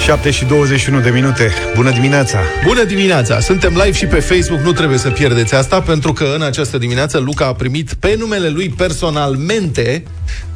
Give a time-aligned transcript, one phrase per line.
[0.00, 1.50] 7 și 21 de minute.
[1.74, 2.38] Bună dimineața!
[2.64, 3.40] Bună dimineața!
[3.40, 7.18] Suntem live și pe Facebook, nu trebuie să pierdeți asta, pentru că în această dimineață
[7.18, 10.02] Luca a primit pe numele lui personalmente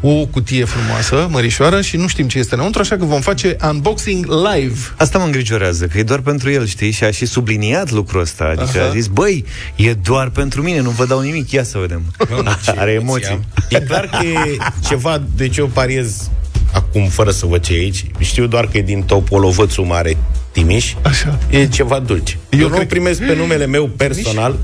[0.01, 4.27] o cutie frumoasă, mărișoară, și nu știm ce este înăuntru, așa că vom face unboxing
[4.27, 4.79] live.
[4.97, 6.91] Asta mă îngrijorează, că e doar pentru el, știi?
[6.91, 8.45] Și a și subliniat lucrul ăsta.
[8.45, 8.89] Adică Aha.
[8.89, 9.45] a zis, băi,
[9.77, 12.03] e doar pentru mine, nu vă dau nimic, ia să vedem.
[12.31, 12.43] Nu,
[12.77, 13.41] Are emoții.
[13.69, 14.57] E clar că e
[14.89, 16.31] ceva, deci eu pariez
[16.73, 20.17] acum, fără să văd ce e aici, știu doar că e din Topolovățul Mare,
[20.53, 21.39] Timiș, Așa.
[21.51, 22.39] e ceva dulce.
[22.51, 22.89] Eu, eu nu cred...
[22.89, 24.59] primesc pe numele meu personal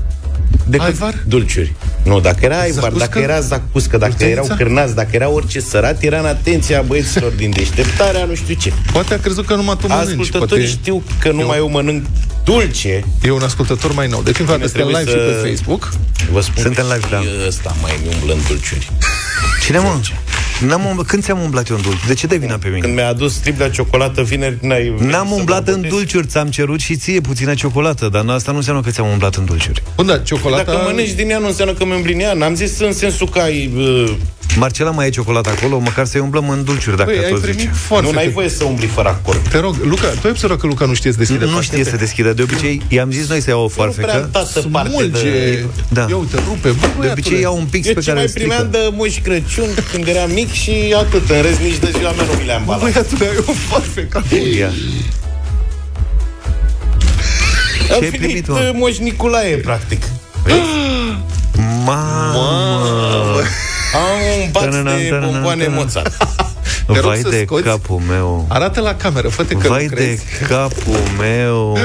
[0.67, 1.13] decât Aivar?
[1.27, 1.73] dulciuri.
[2.03, 3.05] Nu, dacă era Aivar, Zacuscă?
[3.05, 4.41] dacă era Zacuscă, dacă Urtenița?
[4.43, 8.73] erau cârnați, dacă era orice sărat, era în atenția băieților din deșteptarea, nu știu ce.
[8.91, 10.09] Poate a crezut că numai tu mănânci.
[10.09, 10.79] Ascultătorii Poate...
[10.81, 12.05] știu că numai eu mănânc
[12.43, 13.03] dulce.
[13.23, 14.21] E un ascultător mai nou.
[14.21, 15.89] Deci, încă o dată, suntem trebuie live și să- pe Facebook.
[16.31, 17.47] Vă spun Suntem că live, și da.
[17.47, 18.91] ăsta mai mi umblă în dulciuri.
[19.65, 19.99] Cine mă?
[20.67, 21.05] N-am umblat.
[21.05, 22.05] Când ți-am umblat eu în dulci?
[22.07, 22.79] De ce dai vina pe mine?
[22.79, 25.95] Când mi-a adus tripla ciocolată vineri, n-ai venit N-am să umblat mă în botezi.
[25.95, 29.45] dulciuri, ți-am cerut și ție puțină ciocolată, dar asta nu înseamnă că ți-am umblat în
[29.45, 29.83] dulciuri.
[29.95, 30.63] Bun, da, ciocolata...
[30.63, 32.33] Dacă mănânci din ea, nu înseamnă că mi îmblini ea.
[32.33, 33.71] N-am zis în sensul că ai...
[33.77, 34.11] Uh,
[34.57, 37.59] Marcela mai e ciocolată acolo, măcar să-i umblăm în dulciuri, dacă Băi, ai tot primit
[37.59, 37.71] zice.
[37.73, 38.05] foarte...
[38.07, 39.47] nu, n-ai voie să umbli fără acord.
[39.47, 41.95] Te rog, Luca, tu ai observat că Luca nu știe să deschide Nu știe să
[41.95, 42.33] deschidă.
[42.33, 44.29] De obicei, i-am zis noi să iau o Nu prea am foarfecă.
[44.31, 45.21] tată parte Smulge.
[45.29, 45.65] de...
[45.87, 46.05] Da.
[46.09, 46.69] Ia uite, rupe.
[46.69, 48.47] Bă, De obicei iau un pix Eu pe ce care mai îl strică.
[48.47, 51.29] primeam de Moș Crăciun când eram mic și atât.
[51.29, 52.81] În rest, nici de ziua mea nu mi le-am balat.
[52.81, 54.23] Băiatule, ai o foarfecă.
[54.57, 54.67] Ia.
[54.67, 54.73] Am
[57.87, 58.55] ce ai venit, primit, mă?
[58.55, 60.03] uh, Moș Nicolae, practic.
[61.85, 63.41] Mamă!
[63.93, 65.83] Am un baț Tănănam, de tănănam, bomboane tănănam.
[65.83, 66.17] Mozart.
[66.93, 67.63] Te rog Vai să de scoți.
[67.63, 68.45] capul meu.
[68.49, 70.23] Arată la cameră, fă-te că Vai nu de crezi.
[70.47, 71.77] capul meu.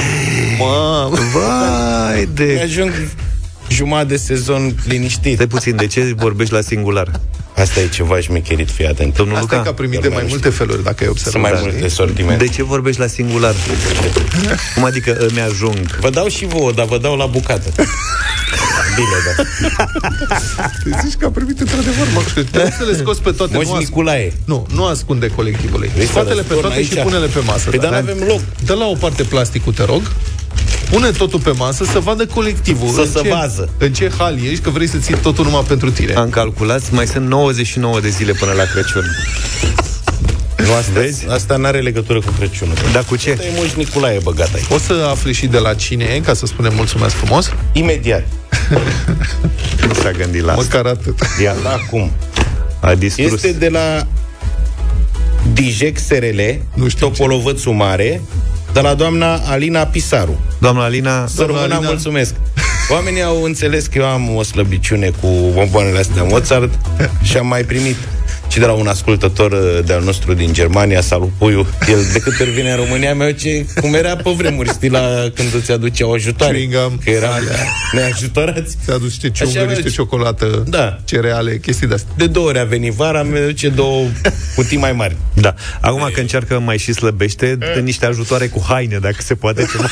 [0.58, 1.16] Mamă.
[1.32, 2.60] Vai Mi de...
[2.62, 2.92] ajung
[3.68, 5.34] jumătate de sezon liniștit.
[5.34, 7.08] Stai puțin, de ce vorbești la singular?
[7.56, 9.16] Asta e ceva șmecherit, fii atent.
[9.16, 11.08] Domnul Asta e că a Luca, primit de Doar mai mai multe feluri, dacă ai
[11.08, 11.32] observat.
[11.32, 11.58] Sunt mai Da.
[11.60, 12.44] multe sortimente.
[12.44, 13.54] de ce vorbești la singular?
[14.74, 15.96] Cum adică îmi ajung?
[16.00, 17.70] Vă dau și vouă, dar vă dau la bucată.
[18.96, 19.42] Bine, da.
[20.84, 23.56] Te zici că a primit într-adevăr, mă, că trebuie să le scoți pe toate.
[23.56, 24.32] Moș nu, ascunde, Nicolae.
[24.44, 25.90] nu, nu ascunde colectivului.
[25.94, 27.02] Vrei să Scoate-le pe răspund toate și aici?
[27.02, 27.70] pune-le pe masă.
[27.70, 27.88] Păi da.
[27.88, 28.40] dar n-avem loc.
[28.64, 30.02] Dă la o parte plasticul, te rog.
[30.90, 32.88] Pune totul pe masă să vadă colectivul.
[32.88, 33.68] Să în se ce, vază.
[33.78, 36.12] În ce hal ești, că vrei să ții totul numai pentru tine.
[36.12, 39.04] Am calculat, mai sunt 99 de zile până la Crăciun.
[40.66, 41.26] Nu, asta, Vezi?
[41.28, 42.74] asta n-are legătură cu Crăciunul.
[42.92, 43.30] Dar cu ce?
[43.30, 44.64] Asta e Moș Nicolae băgat aici.
[44.70, 47.52] O să afli și de la cine e, ca să spunem mulțumesc frumos.
[47.72, 48.26] Imediat.
[49.88, 50.62] Nu s-a gândit la asta.
[50.62, 51.18] Măcar atât.
[51.42, 52.10] Ia, La acum.
[52.80, 53.32] a distrus.
[53.32, 54.06] Este de la
[55.52, 56.40] Dijec SRL,
[56.74, 58.20] Nu știu Topolovățul Mare,
[58.74, 60.40] de la doamna Alina Pisaru.
[60.58, 61.78] Doamna Alina, Să rămână, Alina.
[61.80, 62.34] mulțumesc.
[62.90, 66.70] Oamenii au înțeles că eu am o slăbiciune cu bomboanele astea Mozart
[67.22, 67.96] și am mai primit
[68.54, 72.42] și de la un ascultător uh, de-al nostru din Germania, salut Puiu, el de câte
[72.42, 76.12] ori vine în România meu ce, cum era pe vremuri, știi, la când îți aduceau
[76.12, 76.52] ajutoare.
[76.52, 76.98] Chewing gum.
[77.04, 77.28] Că era
[77.94, 78.76] neajutorați.
[78.84, 79.88] Ți-a adus niște Așa ciungă, niște merge.
[79.96, 80.98] ciocolată, Da.
[81.04, 82.12] cereale, chestii de-astea.
[82.16, 84.06] De două ori a venit vara, mi duce două
[84.56, 85.16] cutii mai mari.
[85.34, 85.54] da.
[85.80, 89.90] Acum că încearcă mai și slăbește, dă niște ajutoare cu haine, dacă se poate ceva.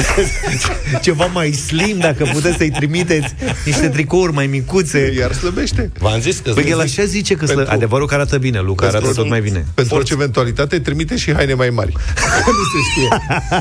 [1.02, 5.12] ceva mai slim, dacă puteți să-i trimiteți niște tricouri mai micuțe.
[5.18, 5.90] Iar slăbește.
[5.98, 7.59] V-am zis că Păi el zic- așa zice că slă...
[7.62, 9.64] Pentru- adevărul că arată bine, Luca arată Pentru- tot mai bine.
[9.74, 11.92] Pentru orice eventualitate, trimite și haine mai mari.
[12.46, 13.08] nu se știe.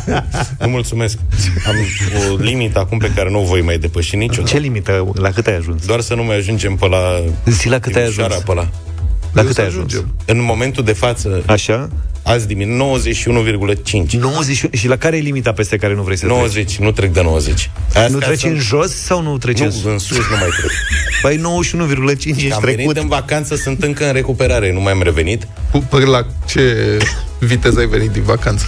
[0.65, 1.17] Nu mulțumesc.
[1.67, 1.75] Am
[2.31, 4.53] o limită acum pe care nu o voi mai depăși niciodată.
[4.53, 5.11] Ce limită?
[5.13, 5.85] La cât ai ajuns?
[5.85, 8.45] Doar să nu mai ajungem pe la Zi la cât ai Timișoara, ajuns?
[8.47, 8.67] pe la...
[9.33, 9.85] La Eu cât să ai ajuns?
[9.93, 10.15] ajungem.
[10.25, 11.89] În momentul de față, Așa?
[12.23, 12.77] Azi dimineață,
[13.09, 14.11] 91,5.
[14.19, 16.37] 90, și la care e limita peste care nu vrei să treci?
[16.37, 17.69] 90, nu trec de 90.
[17.87, 19.83] Astea Nu treci sunt- în jos sau nu treci în Nu, sus?
[19.85, 20.71] în sus nu mai trec.
[21.21, 22.79] Păi 91,5 ești Am trecut.
[22.79, 25.47] venit în vacanță, sunt încă în recuperare, nu mai am revenit.
[25.71, 26.97] Cu- Păi la ce
[27.39, 28.65] viteză ai venit din vacanță?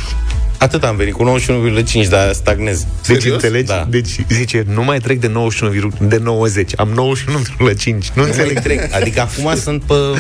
[0.58, 2.80] Atât am venit, cu 91,5, dar stagnez.
[3.08, 3.34] Deci Serios?
[3.34, 3.68] înțelegi?
[3.68, 3.86] Da.
[3.90, 8.12] Deci zice, nu mai trec de 91, virg- de 90, am 91,5.
[8.14, 8.54] Nu Nu înțeleg.
[8.54, 8.94] mai trec.
[8.96, 10.16] Adică acum sunt pe Eu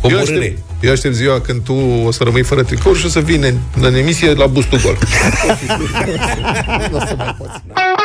[0.00, 0.58] coborâre.
[0.80, 1.74] Aștept, eu aștept ziua când tu
[2.06, 4.98] o să rămâi fără tricou și o să vii în, în emisie la bustul gol.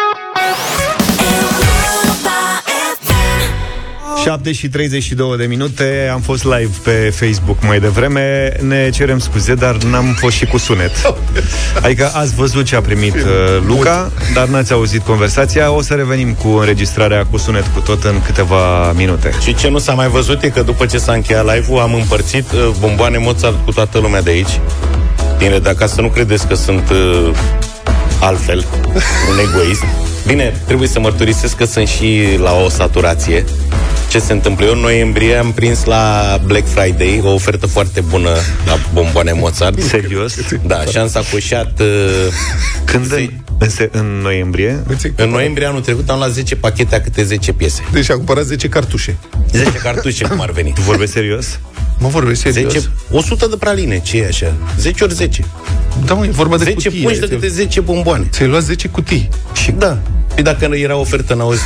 [4.26, 6.10] 7 și 32 de minute.
[6.14, 8.52] Am fost live pe Facebook mai devreme.
[8.62, 10.92] Ne cerem scuze, dar n-am fost și cu sunet.
[11.82, 13.22] Adică ați văzut ce a primit uh,
[13.68, 15.72] Luca Dar n-ați auzit conversația.
[15.72, 19.32] O să revenim cu înregistrarea cu sunet cu tot în câteva minute.
[19.42, 22.52] Și ce nu s-a mai văzut e că după ce s-a încheiat live-ul am împărțit
[22.52, 24.60] uh, bomboane Mozart cu toată lumea de aici.
[25.38, 27.32] Bine, dacă să nu credeți că sunt uh,
[28.20, 28.66] altfel,
[29.30, 29.84] un egoist.
[30.28, 33.44] Bine, trebuie să mărturisesc că sunt și la o saturație.
[34.10, 34.66] Ce se întâmplă?
[34.66, 38.30] Eu în noiembrie am prins la Black Friday o ofertă foarte bună
[38.66, 39.82] la bomboane Mozart.
[39.82, 40.36] Serios?
[40.68, 41.80] Da, și am sacoșat...
[41.80, 41.88] Uh,
[42.86, 44.84] Când ze- în, în, se- în noiembrie?
[45.16, 47.84] în noiembrie anul trecut am luat 10 pachete a câte 10 piese.
[47.92, 49.16] Deci a cumpărat 10 cartușe.
[49.52, 50.72] 10 cartușe, cum ar veni.
[50.74, 51.60] Tu vorbești serios?
[52.00, 52.72] Mă vorbesc serios?
[52.74, 54.54] 10, 100 de praline, ce e așa?
[54.80, 55.44] 10 ori 10.
[56.06, 57.04] Da, mă, e vorba de 10 cutie.
[57.04, 58.26] pungi de câte 10 bomboane.
[58.32, 59.30] Ți-ai luat 10 cutii.
[59.54, 59.98] Și da.
[60.36, 61.62] Și dacă era ofertă, n-auzi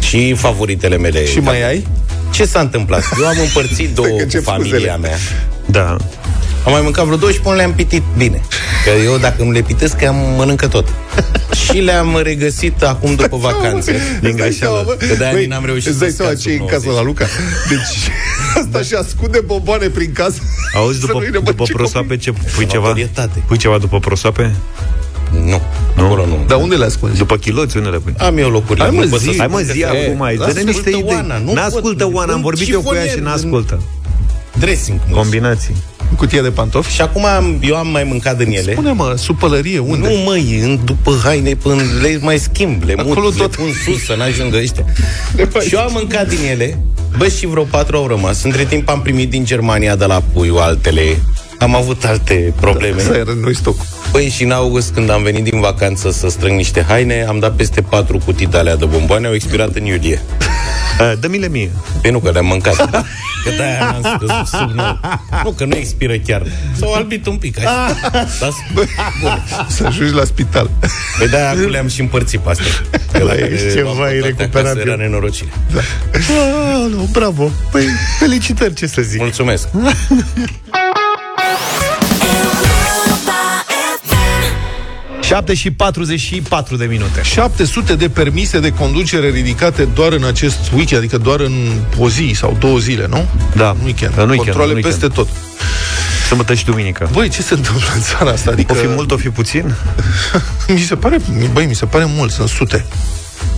[0.00, 1.26] și favoritele mele.
[1.26, 1.86] Și mai ai?
[2.32, 3.04] Ce s-a întâmplat?
[3.20, 4.96] Eu am împărțit două că cu încep familia scuzele.
[5.00, 5.16] mea.
[5.66, 5.96] Da.
[6.64, 8.40] Am mai mâncat vreo două și până le-am pitit bine.
[8.84, 10.88] Că eu, dacă nu le pitesc, am mănâncă tot.
[11.64, 13.92] și le-am regăsit acum după vacanțe.
[14.20, 14.82] Din Îți dai seama, greșeală.
[14.98, 15.06] bă?
[15.06, 16.86] Că de-aia Băi, n-am reușit Îți dai să seama scad ce e în sub casă
[16.86, 17.00] 90.
[17.02, 17.26] la Luca?
[17.68, 18.10] Deci
[18.64, 20.38] asta și ascunde bomboane prin casă.
[20.74, 22.82] Auzi, Să după, nu-i ne după băgi prosoape, ce pui ceva?
[22.86, 23.42] Notorietate.
[23.46, 24.54] Pui ceva după prosoape?
[25.44, 25.60] Nu,
[25.96, 26.44] acolo nu.
[26.46, 27.16] Dar unde le ascunzi?
[27.18, 28.14] După chiloți, unde le pui?
[28.18, 28.84] Am eu locurile.
[28.84, 29.32] Hai, mă, nu pot să zi.
[29.32, 31.02] spun Hai mă, că zi se- acum, ai, dă-ne Ascultă niște idei.
[31.04, 32.14] Oana, nu N-ascultă pot.
[32.14, 33.82] Oana, am În vorbit eu cu ea și șifonier, n-ascultă.
[34.58, 35.00] Dressing.
[35.04, 35.76] cum Combinații.
[36.16, 36.92] Cutia de pantofi?
[36.92, 38.72] Și acum am, eu am mai mâncat din ele.
[38.72, 40.08] Spune, mă, sub pălărie, unde?
[40.08, 43.56] Nu, măi, în, după haine, până le mai schimb, le mut, Acolo le tot.
[43.56, 44.84] pun sus să n-ajungă ăștia.
[45.52, 46.78] mai și eu am mâncat din ele,
[47.18, 48.42] bă, și vreo patru au rămas.
[48.42, 51.02] Între timp am primit din Germania de la Puiu altele.
[51.58, 53.00] Am avut alte probleme.
[53.02, 53.76] Să era noi stoc.
[54.12, 57.56] Păi și în august, când am venit din vacanță să strâng niște haine, am dat
[57.56, 60.22] peste patru cutii de alea de bomboane, au expirat în iulie.
[61.00, 61.70] Uh, Dă-mi-le mie.
[62.02, 62.76] Păi nu, că le-am mâncat.
[63.44, 64.98] Că de-aia n-am scăzut sub nou.
[65.44, 66.42] Nu, că nu expiră chiar.
[66.78, 67.58] S-au albit un pic.
[67.58, 67.96] Așa.
[68.40, 68.86] Dar, bun.
[69.68, 70.70] Să ajungi la spital.
[71.18, 72.66] Păi de-aia acum le-am și împărțit pe astea.
[73.12, 74.70] Că La dacă ești le ceva luam pe toate irecuperabil.
[74.70, 75.48] acasă, Era nenorocire.
[76.12, 77.50] Ah, nu, bravo.
[77.70, 77.84] Păi,
[78.18, 79.20] felicitări, ce să zic.
[79.20, 79.68] Mulțumesc.
[85.26, 87.22] 7 și 44 de minute.
[87.22, 91.52] 700 de permise de conducere ridicate doar în acest weekend, adică doar în
[91.98, 93.26] o zi sau două zile, nu?
[93.56, 94.12] Da, În weekend.
[94.16, 94.94] în weekend, Controle în weekend.
[94.94, 95.28] peste tot.
[96.26, 97.08] Sâmbătă și duminică.
[97.12, 98.50] Băi, ce se întâmplă în țara asta?
[98.50, 99.74] Adică, O fi mult, o fi puțin?
[100.74, 101.18] mi se pare,
[101.52, 102.84] băi, mi se pare mult, sunt sute.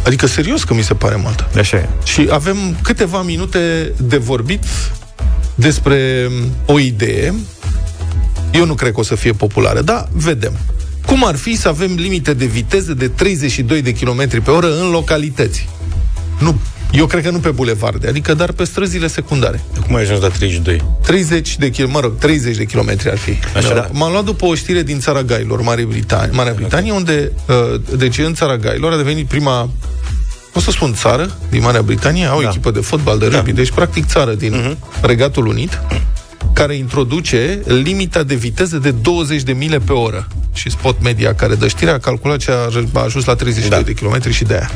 [0.07, 1.47] Adică serios că mi se pare mult.
[1.59, 1.89] Așa e.
[2.05, 4.65] Și avem câteva minute de vorbit
[5.55, 6.29] despre
[6.67, 7.35] o idee.
[8.53, 10.53] Eu nu cred că o să fie populară, dar vedem.
[11.07, 14.91] Cum ar fi să avem limite de viteză de 32 de km pe oră în
[14.91, 15.69] localități?
[16.39, 16.61] Nu,
[16.93, 19.65] eu cred că nu pe bulevarde, adică dar pe străzile secundare.
[19.87, 20.85] Cum ai ajuns la 32?
[21.03, 23.39] 30 de km, mă rog, 30 de kilometri ar fi.
[23.57, 23.75] Așa.
[23.75, 23.89] Da.
[23.93, 28.19] M-am luat după o știre din țara Gailor, Marea Britanie, Marea Britanie unde, uh, deci
[28.19, 29.71] în țara Gailor a devenit prima
[30.55, 32.49] o să spun țară din Marea Britanie, au da.
[32.49, 33.57] echipă de fotbal, de rugby, da.
[33.57, 35.01] deci practic țară din uh-huh.
[35.01, 35.81] Regatul Unit,
[36.57, 40.27] care introduce limita de viteză de 20 de mile pe oră.
[40.53, 42.55] Și Spot Media, care dă știrea, a calculat ce a,
[42.93, 43.85] a ajuns la 32 Da.
[43.85, 44.71] de kilometri și de aia.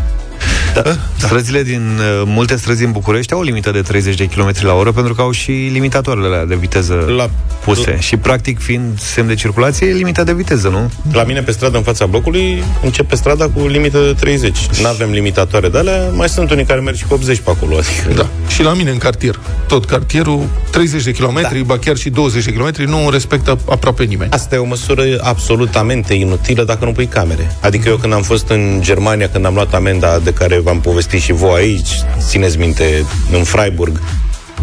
[0.75, 0.83] Da.
[1.17, 4.73] Străzile din, uh, multe străzi din București au o limită de 30 de km la
[4.75, 7.31] oră pentru că au și limitatoarele alea de viteză La-
[7.65, 7.97] puse.
[7.99, 10.91] Și practic, fiind semn de circulație, e limita de viteză, nu?
[11.13, 14.59] La mine pe stradă, în fața blocului, începe strada cu limită de 30.
[14.83, 17.77] Nu avem limitatoare de alea, mai sunt unii care merg și cu 80 pe acolo.
[17.77, 18.27] Adică, Da.
[18.49, 19.39] Și la mine în cartier.
[19.67, 21.65] Tot cartierul, 30 de kilometri, da.
[21.67, 24.31] ba chiar și 20 de kilometri, nu respectă aproape nimeni.
[24.33, 27.57] Asta e o măsură absolutamente inutilă dacă nu pui camere.
[27.61, 31.21] Adică eu când am fost în Germania, când am luat amenda de care v-am povestit
[31.21, 34.01] și voi aici, țineți minte, în Freiburg,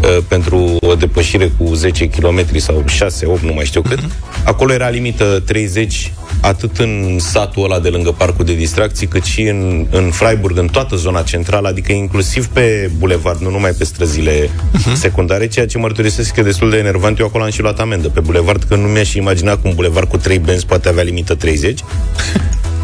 [0.01, 3.99] uh, pentru o depășire cu 10 km sau 6, 8, nu mai știu cât.
[4.44, 6.11] Acolo era limită 30
[6.42, 10.68] atât în satul ăla de lângă parcul de distracții, cât și în, în Freiburg, în
[10.68, 14.49] toată zona centrală, adică inclusiv pe bulevard, nu numai pe străzile
[14.94, 17.19] secundare, ceea ce mărturisesc că e destul de enervant.
[17.19, 20.09] Eu acolo am și luat amendă pe bulevard, că nu mi-aș imagina că un bulevard
[20.09, 21.80] cu 3 benzi poate avea limită 30.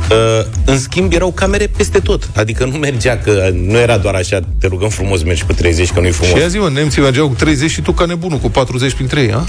[0.09, 2.29] Uh, în schimb, erau camere peste tot.
[2.35, 5.99] Adică nu mergea că nu era doar așa, te rugăm frumos, mergi cu 30, că
[5.99, 6.33] nu-i frumos.
[6.33, 9.21] Și ia zi, mă, nemții mergeau cu 30 și tu ca nebunul cu 40 printre
[9.21, 9.43] ei, a?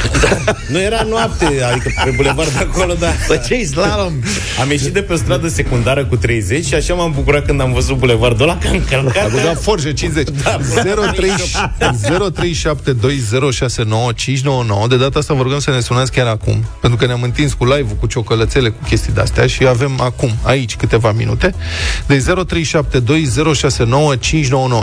[0.73, 3.13] Nu era noapte, adică pe bulevard acolo, da.
[3.29, 4.13] Bă, ce slalom!
[4.61, 7.73] Am ieșit de pe o stradă secundară cu 30 și așa m-am bucurat când am
[7.73, 9.25] văzut bulevardul ăla că am călcat.
[9.25, 10.29] A băgat forje 50.
[10.43, 10.59] Da,
[14.85, 14.89] 0372069599.
[14.89, 17.65] De data asta vă rugăm să ne sunați chiar acum, pentru că ne-am întins cu
[17.65, 21.55] live-ul, cu ciocolățele, cu chestii de-astea și avem acum, aici, câteva minute.
[22.07, 22.27] Deci 0372069599.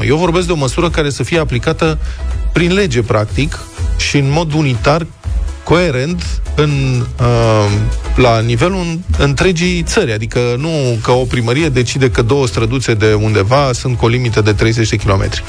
[0.07, 1.97] Eu vorbesc de o măsură care să fie aplicată
[2.53, 3.59] prin lege, practic,
[3.97, 5.05] și în mod unitar
[5.63, 7.71] coerent în, uh,
[8.15, 10.13] la nivelul întregii țări.
[10.13, 10.69] Adică nu
[11.03, 14.89] că o primărie decide că două străduțe de undeva sunt cu o limită de 30
[14.89, 15.43] de kilometri.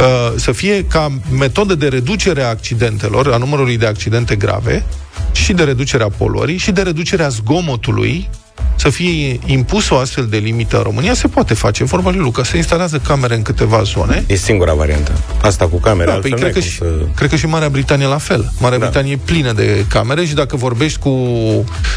[0.00, 4.84] Uh, să fie ca metodă de reducere a accidentelor, a numărului de accidente grave,
[5.32, 8.28] și de reducerea poluării, și de reducerea zgomotului
[8.76, 11.84] să fie impus o astfel de limită în România, se poate face.
[11.84, 14.24] Vorba lui Luca, se instalează camere în câteva zone.
[14.26, 15.12] E singura variantă.
[15.42, 17.06] Asta cu camere, Da, altfel păi nu cred, ai că cum și, să...
[17.16, 18.52] cred că și Marea Britanie la fel.
[18.60, 18.84] Marea Da.
[18.84, 21.10] Britanie e plină de camere și dacă vorbești cu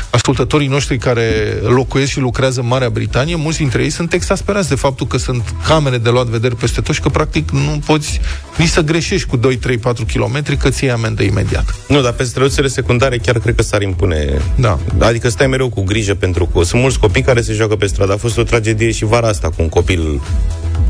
[0.09, 1.23] ascultătorii noștri care
[1.61, 5.53] locuiesc și lucrează în Marea Britanie, mulți dintre ei sunt exasperați de faptul că sunt
[5.67, 8.21] camere de luat vedere peste tot și că practic nu poți
[8.57, 11.75] nici să greșești cu 2, 3, 4 km că ți iei amendă imediat.
[11.87, 14.41] Nu, dar pe străduțele secundare chiar cred că s-ar impune.
[14.55, 14.79] Da.
[14.99, 18.13] Adică stai mereu cu grijă pentru că sunt mulți copii care se joacă pe stradă.
[18.13, 20.21] A fost o tragedie și vara asta cu un copil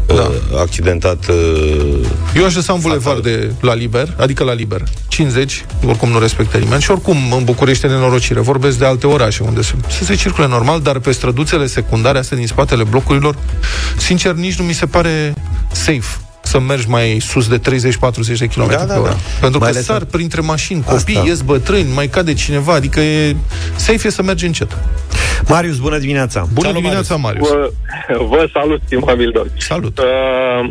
[0.07, 0.13] da.
[0.13, 1.27] uh, accidentat.
[1.29, 1.99] Uh,
[2.35, 4.83] Eu aș lăsa un bulevard de la liber, adică la liber.
[5.07, 6.81] 50, oricum nu respectă nimeni.
[6.81, 8.39] Și oricum în București e nenorocire.
[8.39, 12.37] Vorbesc de alte orașe unde se, să se circule normal, dar pe străduțele secundare, astea
[12.37, 13.35] din spatele blocurilor,
[13.97, 15.33] sincer, nici nu mi se pare
[15.71, 17.61] safe să mergi mai sus de 30-40
[18.37, 19.09] de km Da, pe da, oră.
[19.09, 19.15] da.
[19.39, 21.27] Pentru că Mai ales sar în- printre mașini, copii, Asta.
[21.29, 23.35] ies bătrâni, mai cade cineva, adică e
[23.75, 24.77] safe e să mergi încet.
[25.48, 26.39] Marius, bună dimineața!
[26.53, 27.50] Bună Salut, dimineața, Marius.
[27.50, 27.72] Vă,
[28.29, 29.50] vă salut, stimabil domn.
[29.58, 29.98] Salut.
[30.00, 30.70] Uh,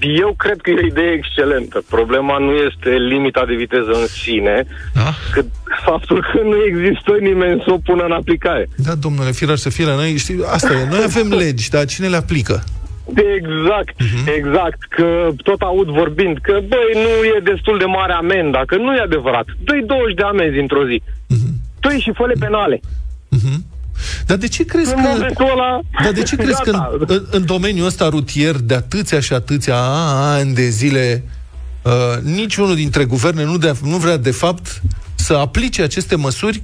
[0.00, 1.82] eu cred că e o idee excelentă.
[1.88, 5.14] Problema nu este limita de viteză în sine, Da?
[5.32, 5.46] cât
[5.84, 8.68] faptul că nu există nimeni să o pună în aplicare.
[8.76, 12.08] Da, domnule, firar să fie la noi, știi, asta e, noi avem legi, dar cine
[12.08, 12.64] le aplică?
[13.38, 13.96] Exact,
[14.36, 18.94] exact, că tot aud vorbind că, băi, nu e destul de mare amenda, că nu
[18.94, 19.46] e adevărat.
[19.64, 21.02] Dă-i 20 de amenzi într-o zi.
[21.80, 22.80] Dă-i și fă penale.
[24.26, 25.08] Dar de ce crezi În că...
[25.08, 25.80] momentul ăla...
[26.02, 26.90] Dar de ce crezi că gata.
[26.98, 29.76] în, în, în domeniul ăsta rutier, de atâția și atâția
[30.36, 31.24] ani de zile,
[31.82, 31.92] uh,
[32.22, 34.80] niciunul dintre guverne nu, de, nu vrea, de fapt,
[35.14, 36.62] să aplice aceste măsuri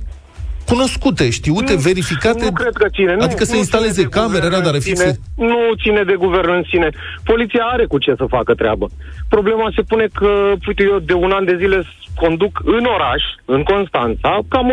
[0.67, 2.45] cunoscute, știute, Nu, verificate?
[2.45, 3.15] Nu cred că ține.
[3.15, 4.95] Nu, adică să nu instaleze ține de camere, guvern radare în sine.
[4.95, 5.21] fixe?
[5.37, 6.89] Nu ține de guvern în sine.
[7.25, 8.87] Poliția are cu ce să facă treabă.
[9.29, 10.31] Problema se pune că,
[10.67, 11.83] uite, eu de un an de zile
[12.23, 14.67] conduc în oraș, în Constanța, cam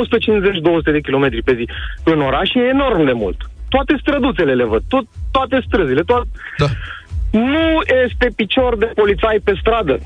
[0.89, 1.65] 150-200 de kilometri pe zi.
[2.03, 3.37] În oraș e enorm de mult.
[3.69, 6.27] Toate străduțele le văd, tot, toate străzile, toate...
[6.57, 6.65] Da.
[7.31, 7.67] Nu
[8.05, 9.97] este picior de polițai pe stradă.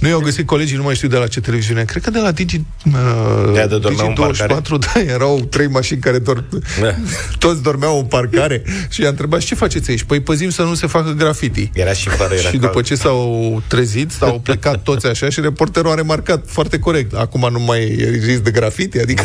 [0.00, 1.84] Nu i-au găsit colegii, nu mai știu de la ce televiziune.
[1.84, 6.00] Cred că de la Digi, uh, De-aia de dormeau în Digi24, da, erau trei mașini
[6.00, 6.44] care dor...
[6.80, 6.94] Da.
[7.38, 10.02] Toți dormeau în parcare și i-a întrebat, ce faceți aici?
[10.02, 11.70] Păi păzim să nu se facă graffiti.
[11.74, 12.60] era și fără, era și cald.
[12.60, 17.14] după ce s-au trezit, s-au plecat toți așa și reporterul a remarcat foarte corect.
[17.14, 19.24] Acum nu mai e risc de grafiti, adică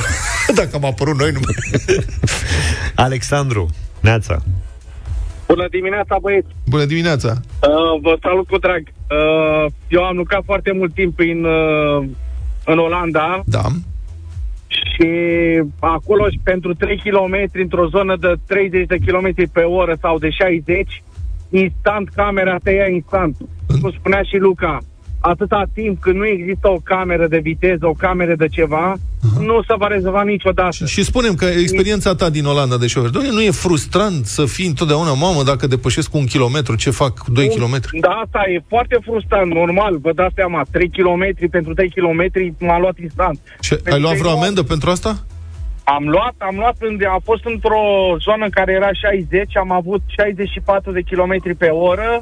[0.56, 1.56] dacă am apărut noi, nu mai...
[2.96, 4.44] Alexandru, Neața.
[5.54, 6.48] Bună dimineața, băieți!
[6.70, 7.32] Bună dimineața!
[7.32, 8.84] Uh, vă salut cu drag!
[8.88, 12.06] Uh, eu am lucrat foarte mult timp în, uh,
[12.66, 13.66] în Olanda Da.
[14.68, 15.10] și
[15.80, 20.30] acolo și pentru 3 km într-o zonă de 30 de km pe oră sau de
[20.30, 21.04] 60,
[21.50, 23.38] instant camera te ia instant.
[23.82, 24.78] Cum spunea și Luca,
[25.32, 28.96] atâta timp când nu există o cameră de viteză, o cameră de ceva,
[29.40, 30.86] nu se va rezolva niciodată.
[30.86, 34.68] Și spunem că experiența ta din Olanda de șofer, doamne, nu e frustrant să fii
[34.68, 38.00] întotdeauna, mamă, dacă depășesc cu un kilometru, ce fac 2 kilometri?
[38.00, 42.80] Da, asta e foarte frustrant, normal, vă dați seama, 3 km pentru 3 km m-a
[42.80, 43.40] luat instant.
[43.60, 45.26] Și ai Pentru luat că vreo eu amendă pentru asta?
[45.84, 47.84] Am luat, am luat, în, am fost într-o
[48.20, 52.22] zonă în care era 60, am avut 64 de km pe oră,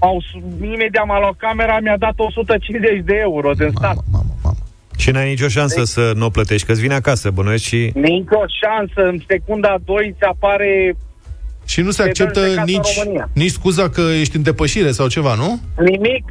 [0.00, 0.22] au,
[0.62, 3.94] imediat m-a luat camera, mi-a dat 150 de euro din stat.
[3.94, 4.56] Mamă, mamă, mamă.
[4.98, 7.90] Și n-ai nicio șansă să nu o plătești, că îți vine acasă, bănuiesc și...
[7.94, 10.96] Nicio șansă, în secunda 2 se apare
[11.70, 13.28] Și nu se Pe acceptă dăm de casă în nici, România.
[13.32, 15.60] nici scuza că ești în depășire sau ceva, nu?
[15.78, 16.24] nimic,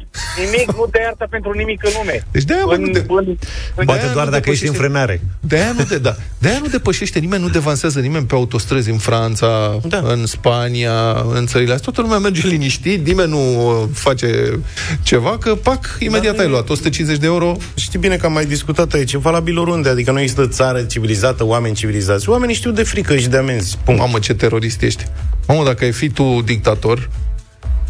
[0.44, 2.26] nimic nu te iartă pentru nimic în lume.
[2.30, 3.36] Deci de-aia, mă, în, nu te- în, în,
[3.74, 5.20] Poate De-aia doar nu dacă ești în depășește- frânare.
[5.40, 6.16] De-aia nu, de, da.
[6.38, 10.02] De-aia nu depășește nimeni, nu devansează nimeni pe autostrăzi în Franța, da.
[10.04, 11.92] în Spania, în țările astea.
[11.92, 14.58] Toată lumea merge liniștit, nimeni nu uh, face
[15.02, 17.56] ceva, că pac, imediat Dar ai nu- luat 150 de euro.
[17.74, 21.44] Știi bine că am mai discutat aici, e valabil oriunde, adică nu există țară civilizată,
[21.44, 22.28] oameni civilizați.
[22.28, 23.78] Oamenii știu de frică și de amenzi.
[23.84, 24.00] Punct.
[24.00, 25.04] Mamă, ce terorist ești.
[25.48, 27.10] Mamă, dacă ai fi tu dictator,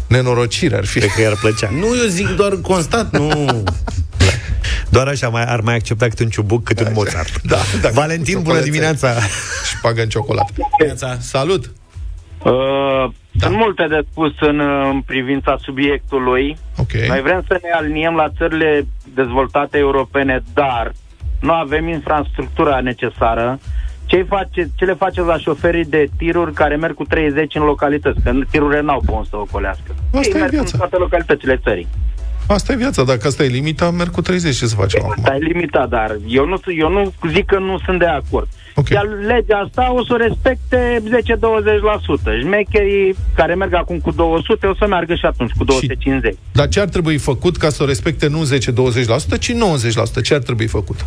[0.07, 0.99] nenorocire ar fi.
[0.99, 1.69] Cred că i-ar plăcea.
[1.71, 3.63] Nu, eu zic doar constat, nu...
[4.89, 7.41] Doar așa mai, ar mai accepta câte un ciubuc, câte un Mozart.
[7.51, 7.89] Da, da.
[7.93, 8.69] Valentin, Cu bună ciocolățe.
[8.71, 9.13] dimineața!
[9.69, 10.53] Și pagă în ciocolată.
[11.19, 11.65] Salut!
[12.43, 12.51] Uh,
[13.31, 13.45] da.
[13.45, 16.57] Sunt multe de spus în, uh, în privința subiectului.
[16.77, 16.91] Ok.
[17.07, 20.91] Noi vrem să ne aliniem la țările dezvoltate europene, dar
[21.39, 23.59] nu avem infrastructura necesară.
[24.11, 28.19] Ce, face, ce le faceți la șoferii de tiruri care merg cu 30 în localități?
[28.23, 29.95] Că tirurile n-au pe unde să ocolească.
[30.13, 30.69] Asta Ei e merg viața.
[30.73, 31.87] în toate localitățile țării.
[32.47, 35.13] Asta e viața, dacă asta e limita, merg cu 30, ce să facem acum?
[35.17, 38.47] Asta e limitat, dar eu nu, eu nu zic că nu sunt de acord.
[38.75, 38.89] Ok.
[38.89, 41.01] Iar legea asta o să o respecte
[42.37, 42.39] 10-20%.
[42.41, 46.35] Șmecherii care merg acum cu 200 o să meargă și atunci cu 250.
[46.51, 48.41] Dar ce ar trebui făcut ca să o respecte nu
[49.35, 49.51] 10-20%, ci
[50.19, 50.21] 90%?
[50.23, 51.05] Ce ar trebui făcut?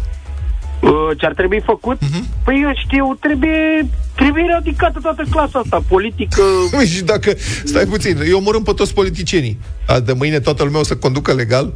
[0.80, 1.96] Uh, ce ar trebui făcut?
[1.96, 2.44] Uh-huh.
[2.44, 6.42] Păi eu știu, trebuie, trebuie eradicată toată clasa asta politică.
[6.76, 7.32] Păi și dacă,
[7.64, 9.58] stai puțin, eu omorâm pe toți politicienii.
[9.86, 11.72] A, de mâine toată lumea o să conducă legal?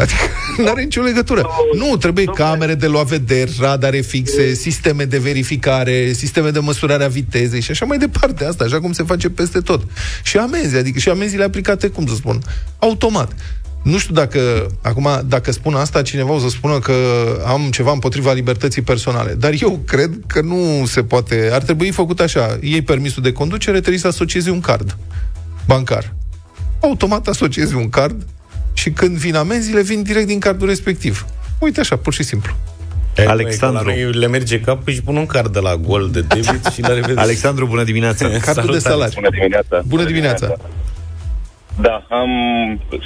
[0.00, 0.20] Adică
[0.62, 1.48] nu are nicio legătură.
[1.76, 7.08] Nu, trebuie camere de luat vederi, radare fixe, sisteme de verificare, sisteme de măsurare a
[7.08, 8.44] vitezei și așa mai departe.
[8.44, 9.82] Asta, așa cum se face peste tot.
[10.22, 12.38] Și amenzi, adică și amenziile aplicate, cum să spun,
[12.78, 13.32] automat.
[13.82, 16.94] Nu știu dacă, acum, dacă spun asta, cineva o să spună că
[17.46, 19.34] am ceva împotriva libertății personale.
[19.34, 21.50] Dar eu cred că nu se poate.
[21.52, 22.58] Ar trebui făcut așa.
[22.60, 24.96] Iei permisul de conducere, trebuie să asociezi un card
[25.66, 26.14] bancar.
[26.80, 28.26] Automat asociezi un card
[28.72, 31.26] și când vin amenziile, vin direct din cardul respectiv.
[31.58, 32.52] Uite așa, pur și simplu.
[33.16, 33.84] E, Alexandru.
[33.84, 36.20] măi, că la noi le merge capul și pun un card de la gol de
[36.20, 37.20] debit și la revedere.
[37.20, 38.28] Alexandru, bună dimineața!
[38.28, 39.14] Cardul de salariu.
[39.14, 39.82] Bună dimineața!
[39.86, 40.56] Bună dimineața!
[41.80, 42.30] Da, am,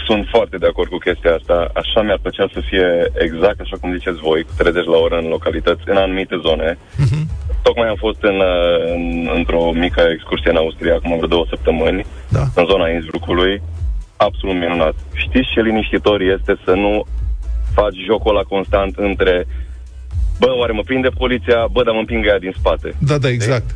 [0.06, 1.70] sunt foarte de acord cu chestia asta.
[1.74, 2.88] Așa mi-ar plăcea să fie
[3.26, 6.78] exact așa cum ziceți voi, cu 30 la oră în localități, în anumite zone.
[6.96, 7.28] Mhm.
[7.62, 12.06] Tocmai am fost în, uh, în, într-o mică excursie în Austria, acum vreo două săptămâni,
[12.28, 12.44] Da.
[12.54, 13.62] în zona Innsbruckului.
[14.16, 14.94] Absolut minunat.
[15.14, 17.04] Știți ce liniștitor este să nu
[17.74, 19.46] faci jocul ăla constant între
[20.38, 22.94] bă, oare mă prinde poliția, bă, dar mă împingă ea din spate.
[22.98, 23.68] Da, da, exact.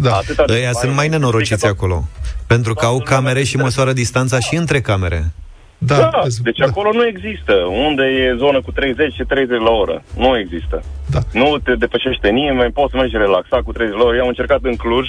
[0.00, 0.12] Da.
[0.16, 2.04] Atâta de Ăia sunt mai nenorociți acolo.
[2.46, 5.32] Pentru că au camere și măsoară distanța și între camere.
[5.78, 6.64] Da, Da, îți- deci da.
[6.64, 7.52] acolo nu există.
[7.86, 10.02] Unde e zonă cu 30 și 30 la oră?
[10.16, 10.82] Nu există.
[11.10, 11.20] Da.
[11.32, 14.16] Nu te depășește nimeni, poți să mergi relaxat cu 30 la oră.
[14.16, 15.06] Eu am încercat în Cluj,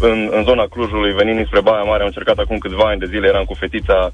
[0.00, 3.26] în, în zona Clujului, venind spre Baia Mare, am încercat acum câțiva ani de zile,
[3.26, 4.12] eram cu fetița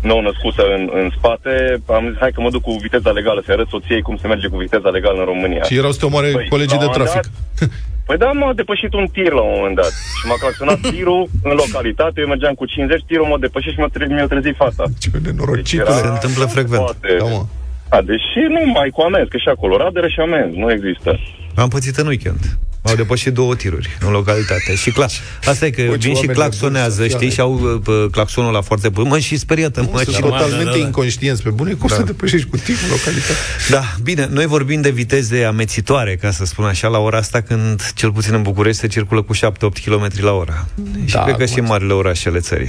[0.00, 3.52] nou născută în, în spate, am zis, hai că mă duc cu viteza legală, să
[3.52, 5.62] arăt soției cum se merge cu viteza legală în România.
[5.62, 7.30] Și erau să te omoare Păi, colegii la de un moment trafic.
[8.06, 9.92] Păi da, m-a depășit un tir la un moment dat.
[10.18, 13.92] Și m-a claxonat tirul în localitate, eu mergeam cu 50, tirul m-a depășit și mi-a
[13.96, 14.84] trezit, mi-a trezit fata.
[14.98, 15.84] Ce nenorocitule.
[15.84, 16.82] Deci Se întâmplă frecvent.
[16.82, 17.16] Foarte...
[17.18, 17.42] Da, mă.
[17.88, 21.10] A, deși nu mai cu amenzi, că și acolo radere și amenzi, nu există.
[21.54, 22.42] Am pățit în weekend.
[22.84, 24.74] M-au depășit două tiruri în localitate.
[24.74, 25.10] Și clar,
[25.44, 27.32] asta e că Bă, ce vin și oameni claxonează, nebuni, știi, da.
[27.34, 29.08] și au uh, claxonul la foarte bun.
[29.08, 30.76] Mă, și speriată, mă, Sunt și totalmente da, da.
[30.76, 31.72] inconștienți pe bune.
[31.72, 31.94] Cum Da.
[31.94, 33.32] să depășești cu timpul localitate?
[33.70, 37.92] Da, bine, noi vorbim de viteze amețitoare, ca să spun așa, la ora asta când,
[37.94, 39.38] cel puțin în București, se circulă cu 7-8
[39.84, 40.68] km la oră.
[41.04, 42.68] Și Da, cred că și în acum- marile orașele țării.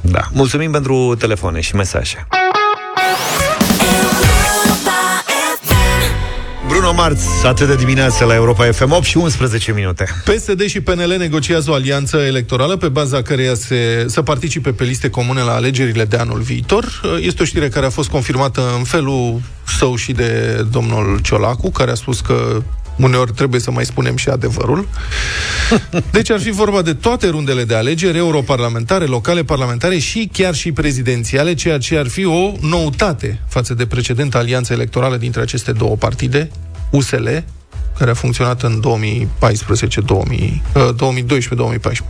[0.00, 0.20] Da.
[0.32, 2.26] Mulțumim pentru telefoane și mesaje.
[6.88, 10.04] 1 marți, atât de dimineață la Europa FM, 8 și 11 minute.
[10.24, 15.10] PSD și PNL negociază o alianță electorală pe baza căreia se, să participe pe liste
[15.10, 17.00] comune la alegerile de anul viitor.
[17.20, 19.40] Este o știre care a fost confirmată în felul
[19.78, 22.62] său și de domnul Ciolacu, care a spus că
[22.96, 24.88] uneori trebuie să mai spunem și adevărul.
[26.10, 30.72] Deci ar fi vorba de toate rundele de alegeri, europarlamentare, locale, parlamentare și chiar și
[30.72, 35.96] prezidențiale, ceea ce ar fi o noutate față de precedent alianță electorală dintre aceste două
[35.96, 36.50] partide,
[36.90, 37.28] USL,
[37.98, 42.04] care a funcționat în 2014, 2000, uh, 2012-2014.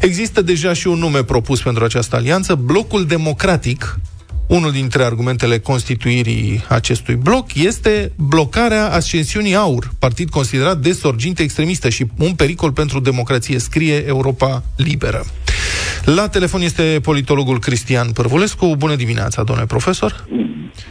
[0.00, 3.98] Există deja și un nume propus pentru această alianță, Blocul Democratic.
[4.46, 11.88] Unul dintre argumentele constituirii acestui bloc este blocarea ascensiunii AUR, partid considerat de sorginte extremistă
[11.88, 15.24] și un pericol pentru democrație, scrie Europa Liberă.
[16.04, 18.74] La telefon este politologul Cristian Părvulescu.
[18.76, 20.26] Bună dimineața, domnule profesor!